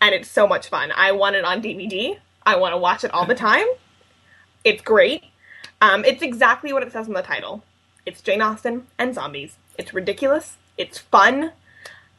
[0.00, 0.92] And it's so much fun.
[0.94, 2.18] I want it on DVD.
[2.44, 3.66] I want to watch it all the time.
[4.64, 5.24] It's great.
[5.80, 7.64] Um, it's exactly what it says in the title.
[8.06, 9.56] It's Jane Austen and zombies.
[9.78, 10.56] It's ridiculous.
[10.76, 11.52] It's fun.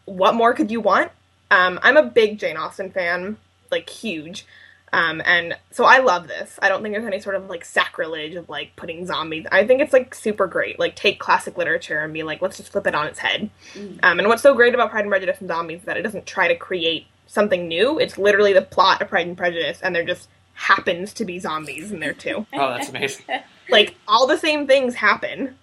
[0.05, 1.11] What more could you want?
[1.51, 3.37] Um, I'm a big Jane Austen fan,
[3.71, 4.45] like huge.
[4.93, 6.57] Um, and so I love this.
[6.61, 9.45] I don't think there's any sort of like sacrilege of like putting zombies.
[9.51, 10.79] I think it's like super great.
[10.79, 13.49] Like take classic literature and be like, let's just flip it on its head.
[13.73, 13.99] Mm.
[14.03, 16.25] Um, and what's so great about Pride and Prejudice and Zombies is that it doesn't
[16.25, 17.99] try to create something new.
[17.99, 21.91] It's literally the plot of Pride and Prejudice, and there just happens to be zombies
[21.91, 22.45] in there too.
[22.53, 23.25] Oh, that's amazing.
[23.69, 25.57] like all the same things happen.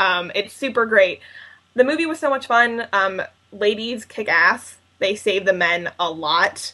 [0.00, 1.20] Um, it's super great.
[1.74, 2.88] The movie was so much fun.
[2.92, 3.22] Um,
[3.52, 4.78] ladies kick ass.
[5.00, 6.72] They save the men a lot.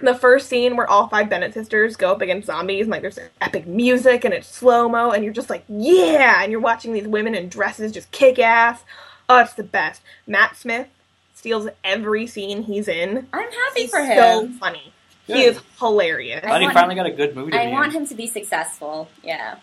[0.00, 3.18] The first scene where all five Bennet sisters go up against zombies, and like there's
[3.40, 6.40] epic music and it's slow mo, and you're just like, yeah!
[6.42, 8.84] And you're watching these women in dresses just kick ass.
[9.28, 10.00] Oh, it's the best.
[10.26, 10.86] Matt Smith
[11.34, 13.26] steals every scene he's in.
[13.32, 14.16] I'm happy He's for him.
[14.16, 14.92] so funny.
[15.26, 16.42] He is hilarious.
[16.44, 18.00] I he want- finally got a good movie to I be want in.
[18.02, 19.08] him to be successful.
[19.22, 19.56] Yeah.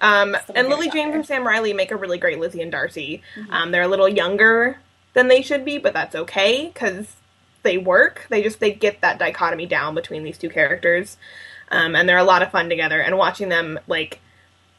[0.00, 3.22] Um, and Lily James and Sam Riley make a really great Lizzie and Darcy.
[3.36, 3.50] Mhm.
[3.52, 4.78] Um, they're a little younger
[5.14, 7.16] than they should be, but that's okay because
[7.62, 8.26] they work.
[8.28, 11.16] They just they get that dichotomy down between these two characters,
[11.70, 13.00] um, and they're a lot of fun together.
[13.00, 14.20] And watching them, like,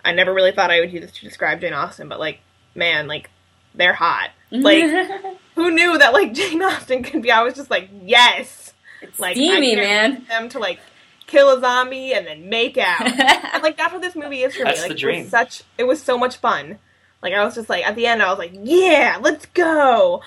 [0.04, 2.40] I never really thought I would use this to describe Jane Austen, but like,
[2.76, 3.30] man, like,
[3.74, 4.30] they're hot.
[4.52, 4.84] Like,
[5.56, 7.32] who knew that like Jane Austen could be?
[7.32, 10.26] I was just like, yes, it's like steamy, I can't man.
[10.28, 10.80] them to like
[11.28, 13.02] kill a zombie and then make out.
[13.56, 14.90] And like that's what this movie is for That's me.
[14.90, 16.78] Like the it was such it was so much fun.
[17.22, 20.22] Like I was just like at the end I was like, yeah, let's go.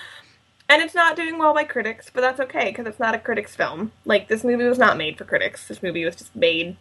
[0.67, 3.55] And it's not doing well by critics, but that's okay because it's not a critics
[3.55, 3.91] film.
[4.05, 5.67] Like this movie was not made for critics.
[5.67, 6.77] This movie was just made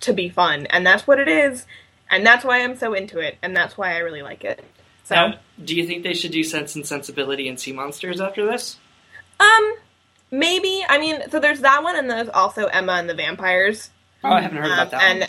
[0.00, 1.66] to be fun, and that's what it is.
[2.10, 4.62] And that's why I'm so into it, and that's why I really like it.
[5.04, 5.34] So, Now,
[5.64, 8.76] do you think they should do Sense and Sensibility and Sea Monsters after this?
[9.40, 9.74] um,
[10.30, 10.84] maybe.
[10.88, 13.90] I mean, so there's that one, and there's also Emma and the Vampires.
[14.22, 15.28] Oh, I haven't heard Um, about that and one.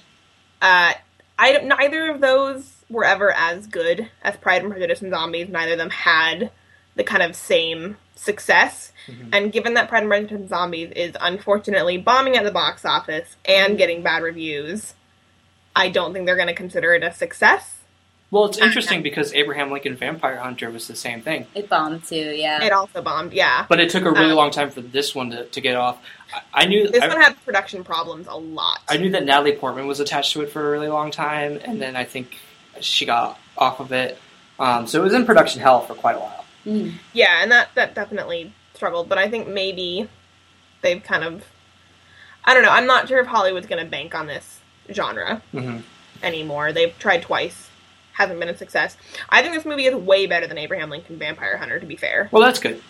[0.62, 0.94] uh,
[1.40, 5.50] I don't, neither of those were ever as good as Pride and Prejudice and Zombies.
[5.50, 6.52] Neither of them had
[6.96, 8.92] the kind of same success.
[9.08, 9.30] Mhm.
[9.34, 13.36] And given that Pride and Prejudice and Zombies is unfortunately bombing at the box office
[13.46, 13.78] and Mm-hmm.
[13.78, 14.94] getting bad reviews,
[15.76, 17.72] I don't think they're going to consider it a success.
[18.32, 22.16] Well, it's interesting because Abraham Lincoln Vampire Hunter was the same thing, It bombed too,
[22.16, 22.64] yeah.
[22.64, 23.66] It also bombed, yeah.
[23.70, 25.98] but it took a really Um, long time for this one to, to get off.
[26.34, 28.80] I, I knew This I, one had production problems a lot.
[28.90, 31.80] I knew that Natalie Portman was attached to it for a really long time, and
[31.82, 32.36] then I think
[32.82, 34.18] she got off of it.
[34.60, 36.46] Um, so it was in production hell for quite a while.
[36.66, 36.94] Mm.
[37.14, 40.10] Yeah, and that that definitely struggled, but I think maybe
[40.82, 41.44] they've kind of
[42.44, 44.60] I don't know, I'm not sure if Hollywood's going to bank on this
[44.94, 45.80] genre Mm-hmm.
[46.24, 46.72] anymore.
[46.74, 47.70] They've tried twice,
[48.14, 48.98] hasn't been a success.
[49.30, 52.30] I think this movie is way better than Abraham Lincoln Vampire Hunter to be fair.
[52.32, 52.82] Well, that's good.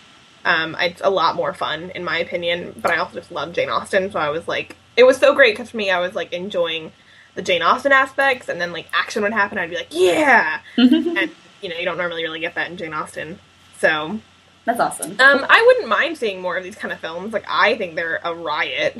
[0.46, 3.70] Um it's a lot more fun in my opinion, but I also just love Jane
[3.70, 6.32] Austen, so I was like it was so great cuz for me I was like
[6.34, 6.92] enjoying
[7.36, 11.32] the Jane Austen aspects and then like action would happen I'd be like, "Yeah." and
[11.62, 13.40] you know, you don't normally really get that in Jane Austen.
[13.80, 14.20] So,
[14.66, 15.12] That's awesome.
[15.20, 17.34] um, I wouldn't mind seeing more of these kind of films.
[17.34, 19.00] Like, I think they're a riot.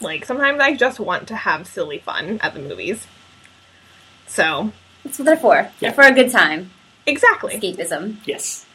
[0.00, 3.06] Like, sometimes I just want to have silly fun at the movies.
[4.26, 4.72] So,
[5.04, 5.54] That's what they're for.
[5.56, 5.70] Yeah.
[5.80, 6.70] They're for a good time.
[7.06, 7.56] exactly.
[7.56, 8.16] Escapism.
[8.24, 8.66] Yes.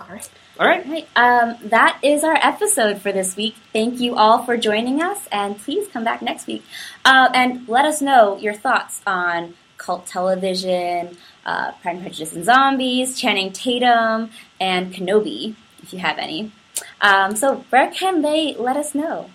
[0.00, 0.28] All right.
[0.60, 0.84] All right.
[0.84, 1.08] All right.
[1.16, 3.54] Um, that is our episode for this week.
[3.72, 6.62] Thank you all for joining us, and please come back next week.
[7.06, 12.44] Uh, and let us know your thoughts on cult television, uh, Pride and Prejudice and
[12.44, 14.30] Zombies, Channing Tatum,
[14.60, 16.52] and Kenobi, if you have any.
[17.00, 19.30] Um, so, where can they let us know?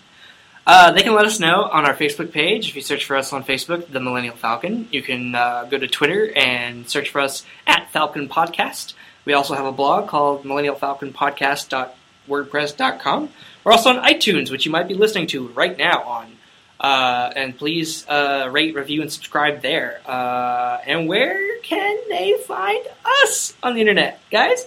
[0.68, 2.68] Uh, they can let us know on our Facebook page.
[2.68, 5.88] If you search for us on Facebook, The Millennial Falcon, you can uh, go to
[5.88, 8.92] Twitter and search for us at Falcon Podcast.
[9.28, 13.28] We also have a blog called millennialfalconpodcast.wordpress.com.
[13.62, 16.32] We're also on iTunes, which you might be listening to right now on.
[16.80, 20.00] Uh, and please uh, rate, review, and subscribe there.
[20.06, 24.66] Uh, and where can they find us on the internet, guys?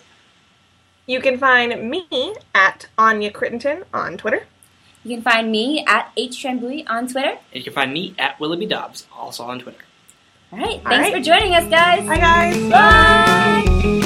[1.07, 4.45] You can find me at Anya Crittenton on Twitter.
[5.03, 7.32] You can find me at HTrambui on Twitter.
[7.32, 9.80] And you can find me at Willoughby Dobbs, also on Twitter.
[10.51, 10.80] All right.
[10.86, 11.14] All Thanks right.
[11.14, 12.05] for joining us, guys.
[12.05, 12.70] Hi, guys.
[12.70, 14.01] Bye.